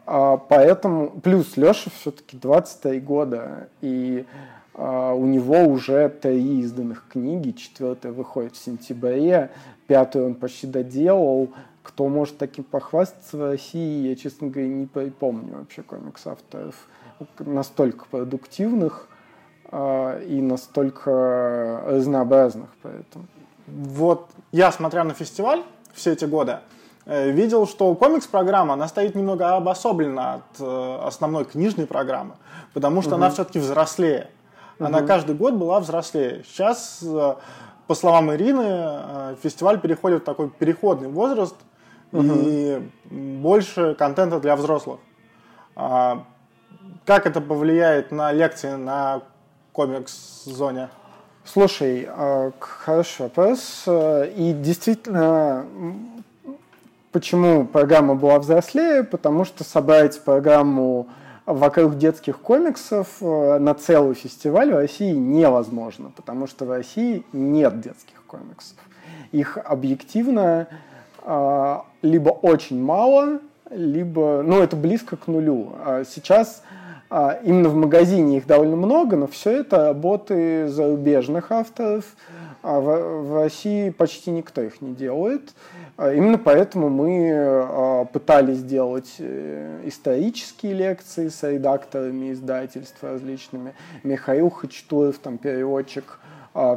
[0.05, 4.25] А, поэтому, плюс Леша все-таки 23 года, и
[4.73, 9.51] а, у него уже три изданных книги, четвертая выходит в сентябре,
[9.91, 11.49] пятую он почти доделал.
[11.83, 16.75] Кто может таким похвастаться в России, я, честно говоря, не помню вообще комикс-авторов
[17.39, 19.09] настолько продуктивных
[19.69, 23.25] э, и настолько разнообразных поэтому.
[23.67, 25.61] Вот я, смотря на фестиваль
[25.93, 26.59] все эти годы,
[27.05, 32.35] э, видел, что комикс-программа, она стоит немного обособлена от э, основной книжной программы,
[32.73, 33.17] потому что угу.
[33.17, 34.29] она все-таки взрослее.
[34.79, 35.07] Она угу.
[35.07, 36.43] каждый год была взрослее.
[36.47, 37.35] Сейчас, э,
[37.91, 41.57] по словам Ирины, фестиваль переходит в такой переходный возраст
[42.13, 42.23] угу.
[42.25, 45.01] и больше контента для взрослых.
[45.75, 46.23] А,
[47.05, 49.23] как это повлияет на лекции на
[49.73, 50.87] комикс-зоне?
[51.43, 53.83] Слушай, а, хороший вопрос.
[53.85, 55.65] И действительно,
[57.11, 59.03] почему программа была взрослее?
[59.03, 61.09] Потому что собрать программу
[61.53, 67.81] вокруг детских комиксов э, на целый фестиваль в России невозможно, потому что в России нет
[67.81, 68.77] детских комиксов.
[69.31, 70.67] Их объективно
[71.23, 73.39] а, либо очень мало,
[73.69, 75.73] либо, ну, это близко к нулю.
[75.85, 76.63] А сейчас
[77.09, 82.05] а, именно в магазине их довольно много, но все это работы зарубежных авторов.
[82.63, 82.79] В,
[83.23, 85.53] в России почти никто их не делает.
[86.01, 93.75] А, именно поэтому мы пытались сделать э, исторические лекции с редакторами издательств различными.
[94.01, 96.17] Михаил Хачтуев, там переводчик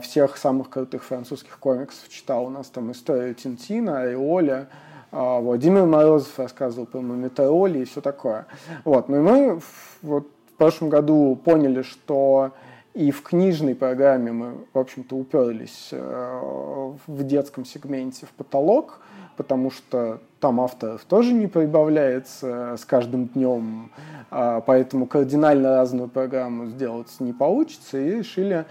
[0.02, 2.44] всех самых крутых французских комиксов читал.
[2.46, 4.68] У нас там историю Тинтина, Ореоля,
[5.10, 8.46] Владимир Морозов рассказывал про Мумитроли и все такое.
[8.84, 9.08] Вот.
[9.08, 9.60] Ну и мы
[10.02, 12.52] вот в прошлом году поняли, что
[12.94, 19.00] и в книжной программе мы, в общем-то, уперлись э, в детском сегменте в потолок,
[19.37, 23.91] потому что там авторов тоже не прибавляется с каждым днем,
[24.30, 28.66] а, поэтому кардинально разную программу сделать не получится, и решили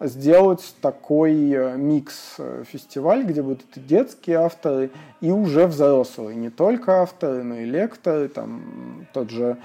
[0.00, 4.90] сделать такой э, микс-фестиваль, где будут и детские авторы,
[5.20, 9.58] и уже взрослые, не только авторы, но и лекторы, там тот же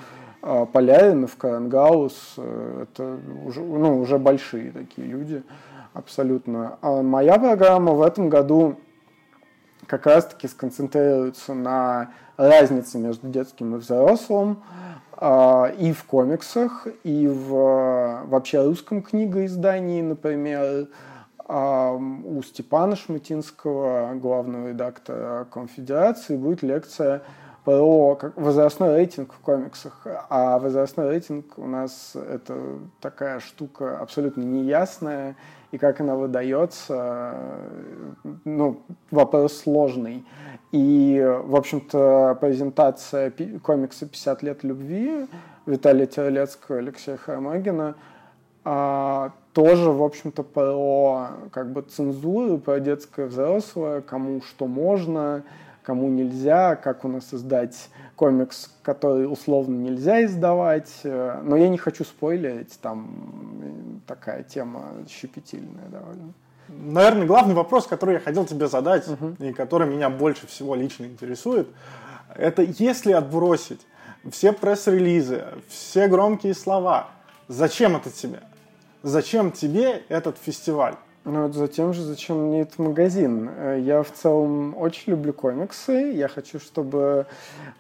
[0.46, 5.42] а Поляринов, Карангаус, э, это уже, ну, уже большие такие люди,
[5.94, 6.78] абсолютно.
[6.82, 8.76] А моя программа в этом году
[9.88, 14.64] как раз-таки сконцентрируется на разнице между детским и взрослым,
[15.14, 20.88] а, и в комиксах, и в вообще русском книгоиздании, например,
[21.46, 27.22] а, у Степана Шматинского, главного редактора Конфедерации, будет лекция
[27.64, 30.06] про возрастной рейтинг в комиксах.
[30.30, 35.36] А возрастной рейтинг у нас это такая штука абсолютно неясная,
[35.74, 37.36] и как она выдается,
[38.46, 40.24] ну, вопрос сложный.
[40.72, 45.28] И, в общем-то, презентация комикса «50 лет любви»
[45.66, 47.96] Виталия Терлецкого и Алексея Хармагина
[48.64, 55.44] а, тоже, в общем-то, про как бы цензуру, про детское взрослое, кому что можно,
[55.84, 60.92] кому нельзя, как у нас издать комикс, который условно нельзя издавать.
[61.04, 66.34] Э, но я не хочу спойлерить, там такая тема щепетильная довольно.
[66.70, 71.06] Наверное, главный вопрос, который я хотел тебе задать, uh и который меня больше всего лично
[71.06, 71.68] интересует,
[72.36, 73.82] это если отбросить
[74.32, 77.10] все пресс-релизы, все громкие слова,
[77.48, 78.40] зачем это тебе?
[79.04, 80.96] Зачем тебе этот фестиваль?
[81.26, 83.50] Ну вот затем же, зачем мне этот магазин?
[83.56, 86.12] Э, я в целом очень люблю комиксы.
[86.12, 87.28] Я хочу, чтобы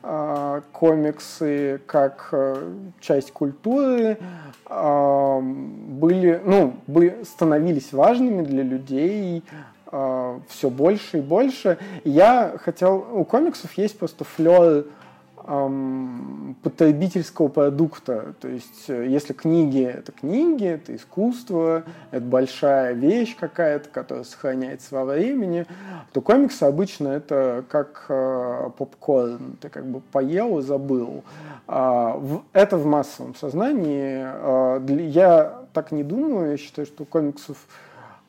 [0.01, 4.17] э, комиксы как э, часть культуры
[4.69, 9.43] э, были, ну, бы становились важными для людей
[9.91, 11.77] э, все больше и больше.
[12.05, 14.85] Я хотел, у комиксов есть просто флер
[15.43, 18.33] потребительского продукта.
[18.39, 24.95] То есть, э, если книги— это книги, это искусство, это большая вещь какая-то, которая сохраняется
[24.95, 25.65] во времени,
[26.13, 29.57] то комиксы обычно это как э, попкорн.
[29.59, 31.23] Ты как бы поел и забыл.
[31.67, 32.21] А,
[32.53, 34.79] это в массовом сознании.
[34.79, 36.51] Для, я так не думаю.
[36.51, 37.57] Я считаю, что у комиксов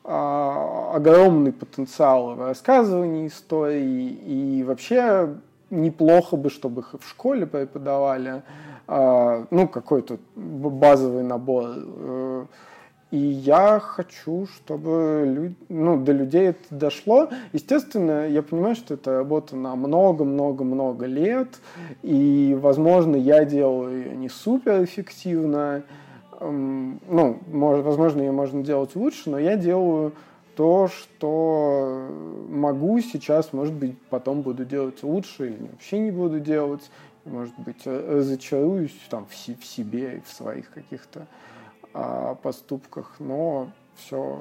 [0.07, 5.33] а, огромный потенциал в рассказывании истории и вообще
[5.69, 8.43] неплохо бы, чтобы их в школе преподавали,
[8.87, 11.65] а, ну, какой-то базовый набор.
[11.75, 12.45] Э,
[13.11, 15.53] и я хочу, чтобы люд...
[15.69, 17.29] ну, до людей это дошло.
[17.53, 21.59] Естественно, я понимаю, что это работа на много-много-много лет,
[22.01, 25.83] и, возможно, я делаю ее не супер эффективно.
[26.41, 30.11] Ну, возможно, ее можно делать лучше, но я делаю
[30.55, 32.07] то, что
[32.49, 36.89] могу сейчас, может быть, потом буду делать лучше или вообще не буду делать,
[37.25, 41.27] может быть, разочаруюсь там в, в себе и в своих каких-то
[41.93, 44.37] а, поступках, но все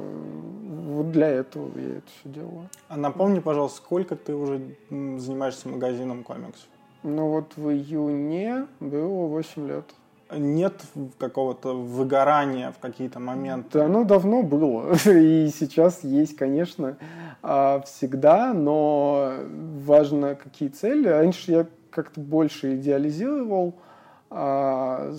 [1.13, 2.69] для этого я это все делаю.
[2.89, 6.67] А напомни, пожалуйста, сколько ты уже занимаешься магазином комиксов?
[7.03, 9.85] Ну вот в июне было 8 лет.
[10.31, 10.83] Нет
[11.19, 13.81] какого-то выгорания в какие-то моменты?
[13.81, 14.95] Оно давно было.
[15.07, 16.97] И сейчас есть, конечно,
[17.43, 19.35] а, всегда, но
[19.85, 21.09] важно, какие цели.
[21.09, 23.75] Раньше я как-то больше идеализировал,
[24.31, 25.15] а,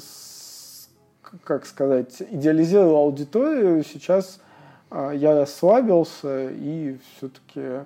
[1.43, 3.83] как сказать, идеализировал аудиторию.
[3.83, 4.41] Сейчас
[4.89, 7.85] а, я расслабился и все-таки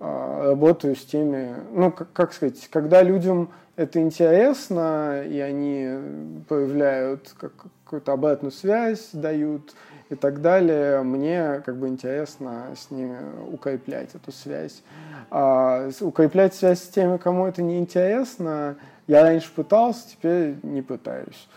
[0.00, 7.52] работаю с теми, ну, как, как сказать, когда людям это интересно, и они проявляют как,
[7.84, 9.74] какую-то обратную связь, дают
[10.10, 13.18] и так далее, мне как бы интересно с ними
[13.52, 14.82] укреплять эту связь.
[15.30, 18.76] А, укреплять связь с теми, кому это не интересно,
[19.06, 21.48] я раньше пытался, теперь не пытаюсь.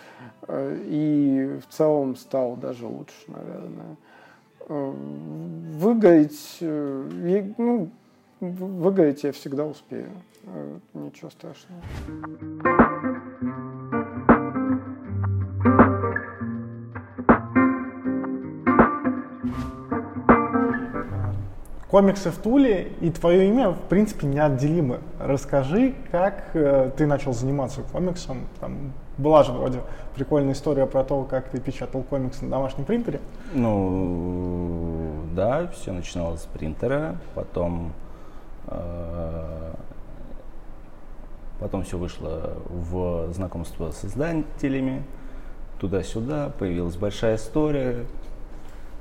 [0.48, 3.96] А, и в целом стал даже лучше, наверное.
[4.70, 4.92] А,
[5.78, 7.90] выгореть, э, ну,
[8.40, 10.10] выгореть я всегда успею.
[10.46, 11.82] Э, ничего страшного.
[21.90, 25.00] Комиксы в Туле и твое имя, в принципе, неотделимы.
[25.22, 28.42] Расскажи, как э, ты начал заниматься комиксом.
[28.60, 29.80] Там была же вроде
[30.14, 33.22] прикольная история про то, как ты печатал комиксы на домашнем принтере.
[33.54, 37.94] Ну, да, все начиналось с принтера, потом
[41.60, 45.04] потом все вышло в знакомство с издателями,
[45.80, 48.06] туда-сюда, появилась большая история,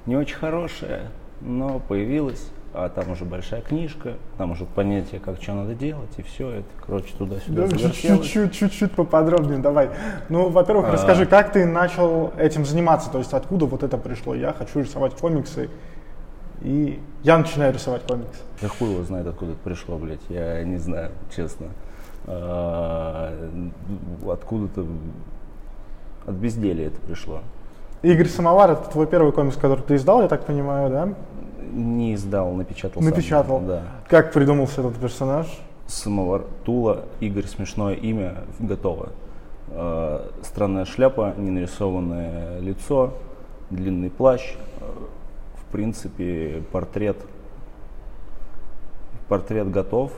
[0.06, 1.10] не очень хорошая,
[1.40, 2.50] но появилась.
[2.78, 6.68] А там уже большая книжка, там уже понятие, как что надо делать, и все это,
[6.84, 9.88] короче, туда-сюда да, Чуть-чуть, чуть-чуть поподробнее давай.
[10.28, 10.92] Ну, во-первых, а...
[10.92, 14.34] расскажи, как ты начал этим заниматься, то есть откуда вот это пришло?
[14.34, 15.70] Я хочу рисовать комиксы,
[16.62, 18.40] и я начинаю рисовать комиксы.
[18.61, 21.66] Да хуй его знает, откуда это пришло, блядь, я не знаю, честно.
[22.26, 23.32] А,
[24.28, 24.86] откуда-то
[26.26, 27.40] от безделия это пришло.
[28.02, 31.14] Игорь Самовар, это твой первый комикс, который ты издал, я так понимаю, да?
[31.72, 33.59] Не издал, напечатал Напечатал?
[33.59, 33.82] Сам, да.
[34.09, 35.46] Как придумался этот персонаж?
[35.86, 39.11] Самовар Тула, Игорь, смешное имя, готово.
[39.68, 43.14] Э, странная шляпа, ненарисованное лицо,
[43.70, 44.54] длинный плащ.
[45.76, 47.18] Принципе, портрет,
[49.28, 50.10] портрет готов,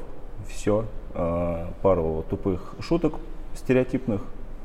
[0.46, 0.84] все.
[1.14, 3.14] Э, пару тупых шуток
[3.56, 4.22] стереотипных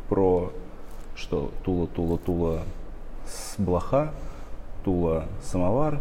[0.07, 0.53] про
[1.15, 2.61] что Тула, Тула, Тула
[3.25, 4.13] с блоха,
[4.83, 5.99] Тула самовар,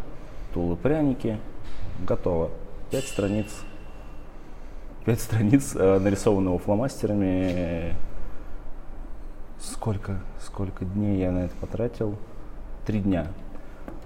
[0.52, 1.38] Тула пряники.
[2.06, 2.50] Готово.
[2.90, 3.48] Пять страниц.
[5.06, 7.94] Пять страниц, э, нарисованного фломастерами.
[9.58, 12.16] Сколько, сколько дней я на это потратил?
[12.84, 13.28] Три дня.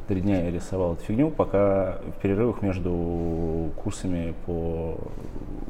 [0.08, 4.96] Три дня я рисовал эту фигню, пока в перерывах между курсами по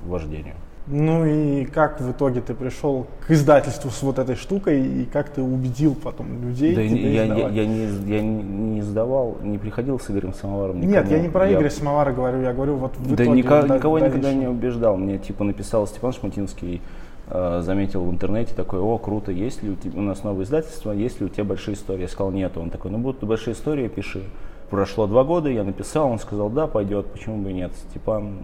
[0.06, 0.54] вождению.
[0.88, 5.30] Ну и как в итоге ты пришел к издательству с вот этой штукой и как
[5.30, 6.76] ты убедил потом людей?
[6.76, 10.80] Да я, я, я, не, я не сдавал, не приходил с Игорем Самоваром.
[10.80, 10.92] Никому.
[10.92, 11.54] Нет, я не про я...
[11.54, 13.38] Игоря Самовара говорю, я говорю вот в да итоге.
[13.38, 14.96] Никого, никого никогда не убеждал.
[14.96, 16.80] Мне типа написал Степан Шматинский,
[17.28, 21.20] заметил в интернете такой, о, круто, есть ли у тебя, у нас новое издательство, есть
[21.20, 22.02] ли у тебя большие истории?
[22.02, 22.56] Я сказал, нет.
[22.56, 24.22] Он такой, ну будут большие истории, пиши.
[24.70, 27.72] Прошло два года, я написал, он сказал, да, пойдет, почему бы и нет.
[27.90, 28.38] Степан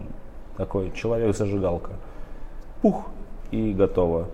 [0.57, 1.91] такой человек-зажигалка
[2.83, 3.05] пух
[3.51, 4.27] и готово.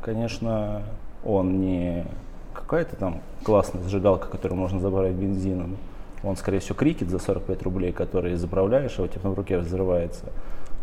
[0.00, 0.82] Конечно,
[1.24, 2.06] он не
[2.54, 5.76] какая-то там классная зажигалка, которую можно забрать бензином.
[6.24, 10.24] Он, скорее всего, крикет за 45 рублей, который заправляешь, а у тебя в руке взрывается.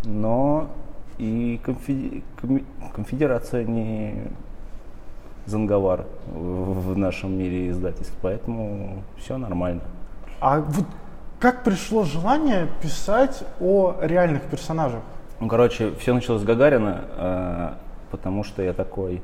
[0.04, 0.70] Но
[1.18, 1.60] и
[2.94, 4.28] конфедерация не
[5.46, 9.82] занговар в нашем мире издательств, поэтому все нормально.
[10.42, 10.86] А вот
[11.40, 15.02] как пришло желание писать о реальных персонажах?
[15.40, 17.70] Ну, короче, все началось с Гагарина, э,
[18.10, 19.22] потому что я такой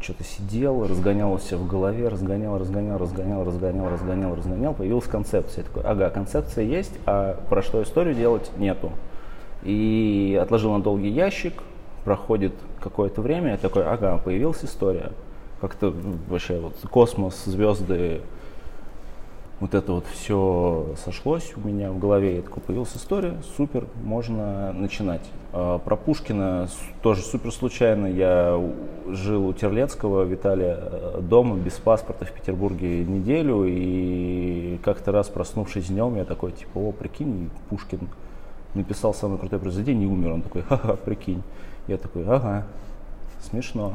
[0.00, 5.62] что-то сидел, разгонялся в голове, разгонял, разгонял, разгонял, разгонял, разгонял, разгонял, появилась концепция.
[5.62, 8.92] Я такой, ага, концепция есть, а про что историю делать нету.
[9.62, 11.54] И отложил на долгий ящик,
[12.04, 15.12] проходит какое-то время, я такой, ага, появилась история.
[15.60, 15.94] Как-то
[16.28, 18.22] вообще вот космос, звезды,
[19.60, 24.72] вот это вот все сошлось у меня в голове, я такой, появилась история, супер, можно
[24.72, 25.20] начинать.
[25.52, 26.68] А, про Пушкина
[27.02, 28.58] тоже супер случайно, я
[29.08, 35.88] жил у Терлецкого, Виталия, э, дома, без паспорта в Петербурге неделю, и как-то раз проснувшись
[35.88, 38.08] днем, я такой, типа, о, прикинь, Пушкин
[38.74, 41.42] написал самое крутое произведение и умер, он такой, ха-ха, прикинь.
[41.86, 42.66] Я такой, ага,
[43.40, 43.94] смешно.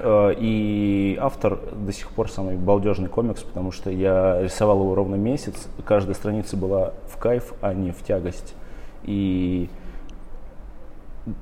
[0.00, 5.16] Э, И автор до сих пор самый балдежный комикс, потому что я рисовал его ровно
[5.16, 5.68] месяц.
[5.84, 8.54] Каждая страница была в кайф, а не в тягость.
[9.02, 9.68] И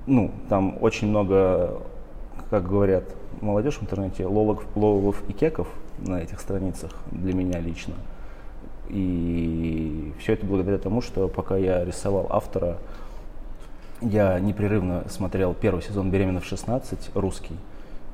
[0.07, 1.79] ну, там очень много,
[2.51, 3.05] как говорят
[3.41, 7.95] молодежь в интернете, лолов, лолов и кеков на этих страницах для меня лично.
[8.89, 12.78] И все это благодаря тому, что пока я рисовал автора,
[14.01, 17.57] я непрерывно смотрел первый сезон «Беременна в 16» русский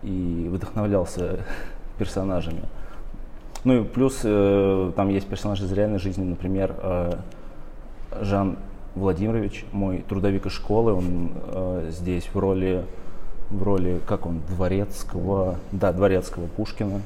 [0.03, 1.41] и вдохновлялся
[1.99, 2.63] персонажами.
[3.65, 7.15] Ну и плюс э, там есть персонажи из реальной жизни, например, э,
[8.21, 8.57] Жан
[8.95, 12.85] Владимирович, мой трудовик из школы, он э, здесь в роли,
[13.51, 17.03] в роли, как он, дворецкого, да, дворецкого Пушкина.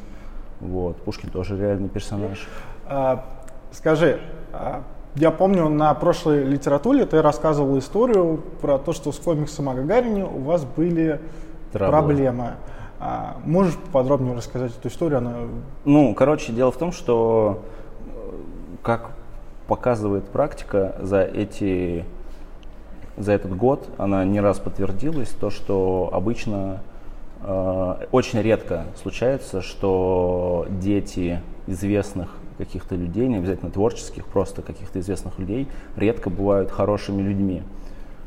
[0.61, 2.47] Вот, Пушкин тоже реальный персонаж.
[2.87, 3.25] А,
[3.73, 4.21] скажи,
[4.53, 4.83] а,
[5.17, 10.25] я помню, на прошлой литературе ты рассказывал историю про то, что с комиксом о Гагарине
[10.25, 11.21] у вас были
[11.73, 11.91] Траблы.
[11.91, 12.53] проблемы.
[12.99, 15.19] А, можешь подробнее рассказать эту историю?
[15.19, 15.35] Она...
[15.85, 17.63] Ну, короче, дело в том, что,
[18.07, 18.11] э,
[18.83, 19.11] как
[19.67, 22.05] показывает практика, за эти
[23.17, 26.81] за этот год она не раз подтвердилась, то, что обычно
[27.43, 32.31] э, очень редко случается, что дети известных
[32.65, 35.67] каких-то людей, не обязательно творческих, просто каких-то известных людей,
[35.97, 37.63] редко бывают хорошими людьми.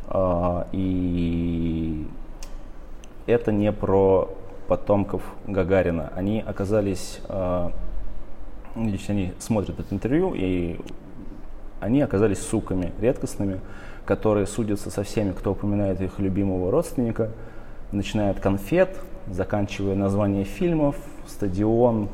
[0.10, 2.06] Э, и
[3.28, 4.30] это не про
[4.68, 6.12] потомков Гагарина.
[6.16, 7.70] Они оказались, э,
[8.76, 10.80] если они смотрят это интервью, и
[11.80, 13.62] они оказались суками редкостными,
[14.06, 17.30] которые судятся со всеми, кто упоминает их любимого родственника,
[17.94, 19.00] начиная от конфет,
[19.32, 22.10] заканчивая название фильмов, стадион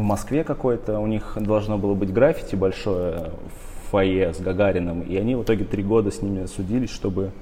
[0.00, 0.98] в Москве какой-то.
[0.98, 3.32] У них должно было быть граффити большое
[3.84, 7.32] в фойе с Гагариным, и они в итоге три года с ними судились, чтобы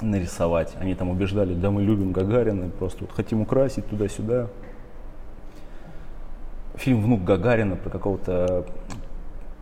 [0.00, 0.74] нарисовать.
[0.80, 4.48] Они там убеждали, да мы любим Гагарина, просто вот хотим украсить туда-сюда.
[6.76, 8.66] Фильм «Внук Гагарина» про какого-то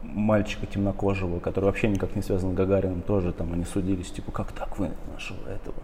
[0.03, 4.53] мальчика темнокожего, который вообще никак не связан с Гагарином, тоже там они судились, типа, как
[4.53, 5.77] так вы нашего этого,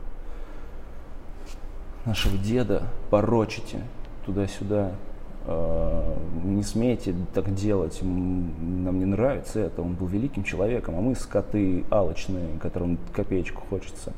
[2.05, 3.82] нашего деда порочите
[4.27, 4.93] туда-сюда,
[5.46, 11.84] не смейте так делать, нам не нравится это, он был великим человеком, а мы скоты
[11.90, 14.12] алочные, которым копеечку хочется.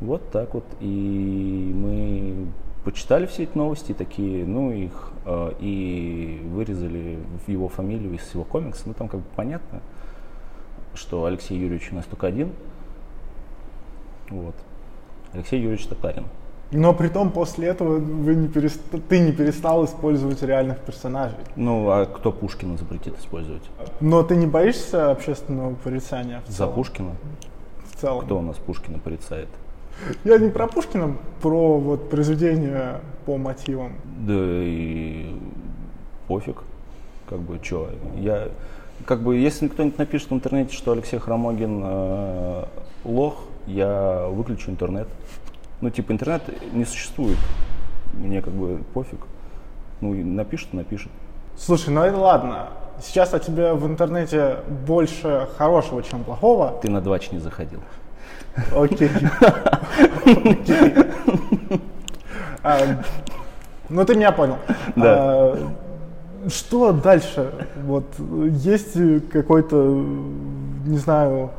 [0.00, 2.46] Вот так вот, и мы
[2.84, 8.84] почитали все эти новости, такие, ну, их э, и вырезали его фамилию из его комикса.
[8.86, 9.80] Ну, там как бы понятно,
[10.94, 12.52] что Алексей Юрьевич у нас только один.
[14.30, 14.54] Вот.
[15.32, 16.24] Алексей Юрьевич Татарин.
[16.70, 18.80] Но при том после этого вы не перест...
[19.08, 21.38] ты не перестал использовать реальных персонажей.
[21.56, 23.62] Ну, а кто Пушкина запретит использовать?
[24.00, 26.74] Но ты не боишься общественного порицания в За целом?
[26.74, 27.10] Пушкина?
[27.90, 28.24] В целом.
[28.24, 29.48] Кто у нас Пушкина порицает?
[30.24, 33.94] Я не про Пушкина, про вот произведение по мотивам.
[34.04, 35.34] Да и
[36.26, 36.62] пофиг.
[37.28, 38.48] Как бы, что, я...
[39.06, 42.64] Как бы, если кто-нибудь напишет в интернете, что Алексей Хромогин э,
[43.04, 45.08] лох, я выключу интернет.
[45.80, 46.42] Ну, типа, интернет
[46.72, 47.38] не существует.
[48.12, 49.20] Мне как бы пофиг.
[50.00, 51.10] Ну, напишет, напишет.
[51.56, 52.68] Слушай, ну это ладно.
[53.00, 54.56] Сейчас о тебе в интернете
[54.86, 56.78] больше хорошего, чем плохого.
[56.82, 57.80] Ты на двач не заходил.
[58.74, 59.10] Окей.
[60.26, 60.94] Окей.
[62.64, 62.76] А,
[63.88, 64.56] Ну, ты меня понял.
[64.96, 65.04] Да.
[65.06, 65.58] А,
[66.48, 67.52] Что дальше?
[67.84, 68.96] Вот есть
[69.30, 69.76] какой-то,
[70.86, 71.50] не знаю,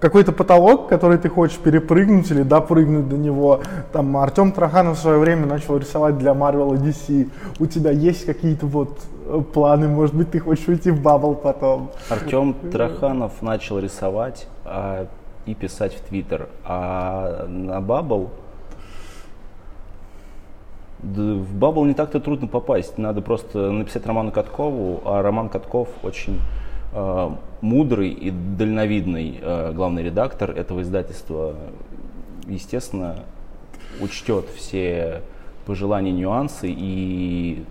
[0.00, 3.60] какой-то потолок, который ты хочешь перепрыгнуть или допрыгнуть до него.
[3.92, 7.30] Там Артем Троханов в свое время начал рисовать для Marvel и DC.
[7.58, 9.88] У тебя есть какие-то вот э, планы?
[9.88, 11.90] Может быть, ты хочешь уйти в Бабл потом?
[12.08, 15.08] Артем Троханов начал рисовать а,
[15.46, 16.48] и писать в Твиттер.
[16.64, 18.30] А на Бабл
[21.00, 22.98] в Бабл не так-то трудно попасть.
[22.98, 26.40] Надо просто написать Роману Каткову, а Роман Катков очень
[27.60, 31.56] мудрый и дальновидный э, главный редактор этого издательства.
[32.46, 33.24] Естественно,
[34.00, 35.22] учтет все
[35.66, 37.64] пожелания, нюансы и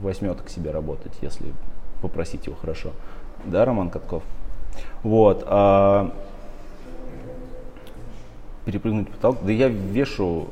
[0.00, 1.52] возьмет к себе работать, если
[2.02, 2.92] попросить его хорошо.
[3.44, 4.22] Да, Роман Катков?
[5.02, 5.44] Вот.
[5.46, 6.12] а
[8.66, 9.38] перепрыгнуть потолок.
[9.42, 10.48] Да я вешу,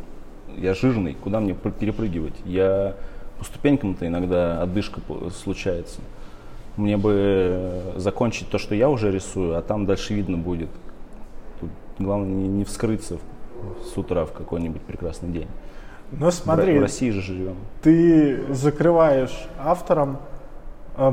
[0.56, 2.34] я жирный, куда мне пр- перепрыгивать?
[2.44, 2.94] Я
[3.38, 5.00] по ступенькам-то иногда отдышка
[5.42, 6.00] случается.
[6.76, 10.68] Мне бы э, закончить то, что я уже рисую, а там дальше видно будет.
[11.60, 13.18] Тут главное не, не вскрыться
[13.92, 15.46] с утра в какой-нибудь прекрасный день.
[16.12, 17.56] Ро- смотри, в России же живем.
[17.82, 20.18] ты закрываешь автором,
[20.96, 21.12] э,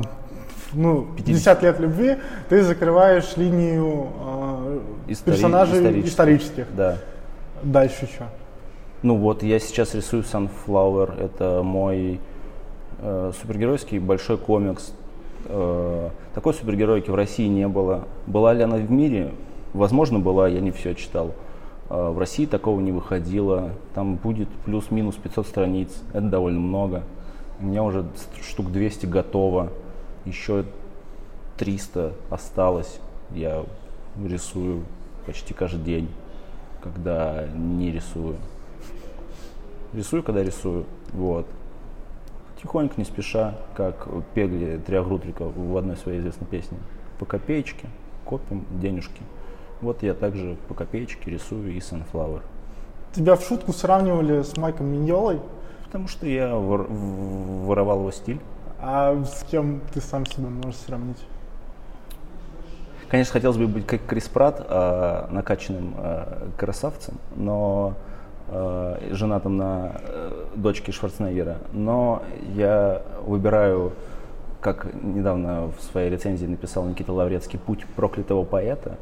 [0.72, 2.16] ну, 50 лет любви,
[2.48, 6.10] ты закрываешь линию э, Истори- персонажей исторических.
[6.10, 6.66] исторических.
[6.76, 6.98] Да.
[7.62, 8.26] Дальше что?
[9.02, 11.20] Ну вот, я сейчас рисую Sunflower.
[11.20, 12.20] Это мой
[13.00, 14.92] э, супергеройский большой комикс.
[15.46, 18.06] Э, такой супергеройки в России не было.
[18.26, 19.32] Была ли она в мире?
[19.72, 21.32] Возможно, была, я не все читал.
[21.90, 23.70] Э, в России такого не выходило.
[23.94, 25.90] Там будет плюс-минус 500 страниц.
[26.12, 27.02] Это довольно много.
[27.60, 28.04] У меня уже
[28.42, 29.70] штук 200 готово.
[30.24, 30.64] Еще
[31.58, 32.98] 300 осталось.
[33.34, 33.64] Я
[34.24, 34.82] рисую
[35.26, 36.08] почти каждый день,
[36.82, 38.36] когда не рисую.
[39.92, 40.84] Рисую, когда рисую.
[41.12, 41.46] Вот.
[42.62, 46.78] Тихонько, не спеша, как пегли Триагрутрика Рутрика в одной своей известной песне.
[47.18, 47.88] По копеечке
[48.24, 49.20] копим денежки.
[49.80, 52.40] Вот я также по копеечке рисую и Sunflower.
[53.12, 55.40] Тебя в шутку сравнивали с Майком Миньолой?
[55.86, 58.40] Потому что я вор- воровал его стиль.
[58.80, 61.18] А с кем ты сам себя можешь сравнить?
[63.08, 67.94] Конечно, хотелось бы быть как Крис Пратт, э, накачанным э, красавцем, но
[68.52, 71.58] э, женатым на э, дочке Шварценеггера.
[71.72, 72.22] Но
[72.54, 73.92] я выбираю,
[74.60, 78.98] как недавно в своей рецензии написал Никита Лаврецкий, путь проклятого поэта.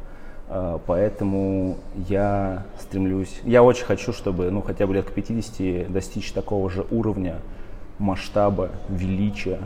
[0.48, 1.78] Э, поэтому
[2.08, 6.86] я стремлюсь, я очень хочу, чтобы ну, хотя бы лет к 50 достичь такого же
[6.90, 7.36] уровня,
[7.98, 9.58] масштаба, величия.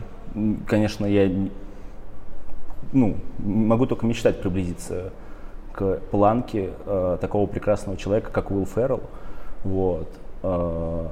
[0.67, 1.31] Конечно, я
[2.93, 5.13] ну, могу только мечтать приблизиться
[5.73, 9.03] к планке э, такого прекрасного человека, как Уилл Феррелл.
[9.65, 10.09] Вот.
[10.43, 11.09] Э,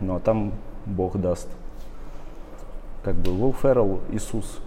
[0.00, 0.52] но там
[0.86, 1.48] Бог даст.
[3.02, 4.60] Как бы Уилл Феррелл Иисус.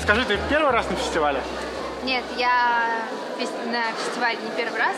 [0.00, 1.40] Скажи, ты первый раз на фестивале?
[2.04, 3.08] Нет, я
[3.46, 4.96] на фестивале не первый раз.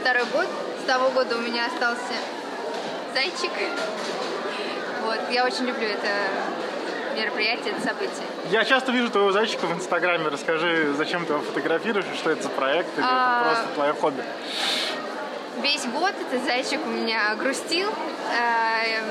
[0.00, 0.46] Второй год.
[0.82, 2.14] С того года у меня остался
[3.14, 3.50] зайчик.
[5.04, 6.08] Вот, я очень люблю это
[7.16, 8.26] мероприятие, это событие.
[8.50, 10.28] Я часто вижу твоего зайчика в Инстаграме.
[10.28, 13.40] Расскажи, зачем ты его фотографируешь, что это за проект, или а...
[13.40, 14.22] это просто твое хобби?
[15.60, 17.88] Весь год этот зайчик у меня грустил.
[17.88, 19.04] Эм,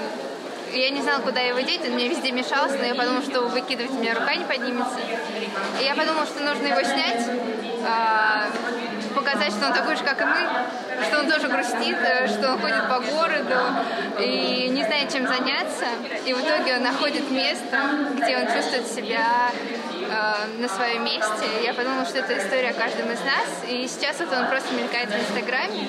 [0.74, 3.92] я не знала, куда его деть, он мне везде мешался, но я подумала, что выкидывать
[3.92, 4.98] у меня рука не поднимется.
[5.80, 7.30] И я подумала, что нужно его снять,
[7.86, 8.48] а,
[9.14, 12.60] показать, что он такой же, как и мы, что он тоже грустит, э, что он
[12.60, 13.56] ходит по городу
[14.20, 15.86] и не знает, чем заняться.
[16.26, 17.78] И в итоге он находит место,
[18.16, 21.46] где он чувствует себя э, на своем месте.
[21.64, 23.64] Я подумала, что это история о каждом из нас.
[23.68, 25.88] И сейчас вот он просто мелькает в Инстаграме,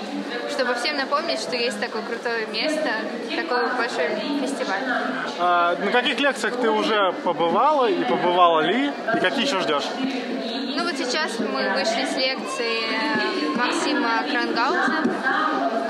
[0.50, 2.90] чтобы всем напомнить, что есть такое крутое место,
[3.36, 4.08] такой большой
[4.40, 4.82] фестиваль.
[5.38, 8.90] А, на каких лекциях ты уже побывала и побывала ли?
[9.16, 9.84] И какие еще ждешь?
[10.74, 15.04] Ну вот сейчас мы вышли с лекции Максима Крангауза.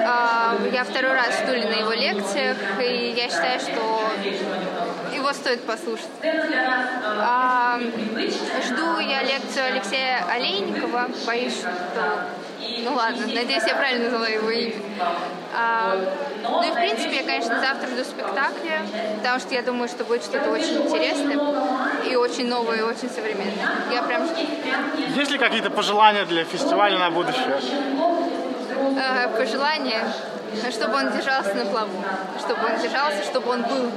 [0.04, 4.12] А, я второй раз в Туле на его лекциях, и я считаю, что
[5.14, 6.08] его стоит послушать.
[7.20, 7.78] А,
[8.66, 11.08] жду я лекцию Алексея Олейникова.
[11.26, 11.70] Боюсь, что...
[12.84, 14.74] Ну ладно, надеюсь, я правильно назвала его имя.
[15.54, 15.96] А,
[16.42, 18.82] ну и в принципе, я, конечно, завтра жду спектакля,
[19.18, 21.38] потому что я думаю, что будет что-то очень интересное
[22.08, 23.68] и очень новое, и очень современное.
[23.92, 24.36] Я прям жду.
[25.16, 27.60] Есть ли какие-то пожелания для фестиваля на будущее?
[28.98, 30.04] А, пожелания?
[30.70, 32.04] Чтобы он держался на плаву,
[32.38, 33.90] чтобы он держался, чтобы он был.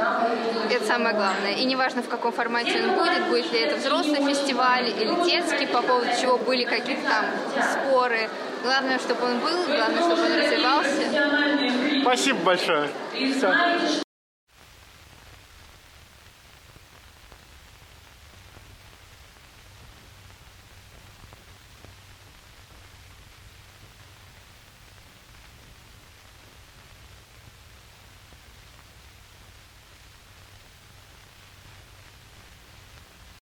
[0.69, 1.53] Это самое главное.
[1.53, 5.81] И неважно, в каком формате он будет, будет ли это взрослый фестиваль или детский, по
[5.81, 7.25] поводу чего были какие-то там
[7.73, 8.29] споры.
[8.63, 12.01] Главное, чтобы он был, главное, чтобы он развивался.
[12.01, 12.89] Спасибо большое.
[13.13, 14.03] Все.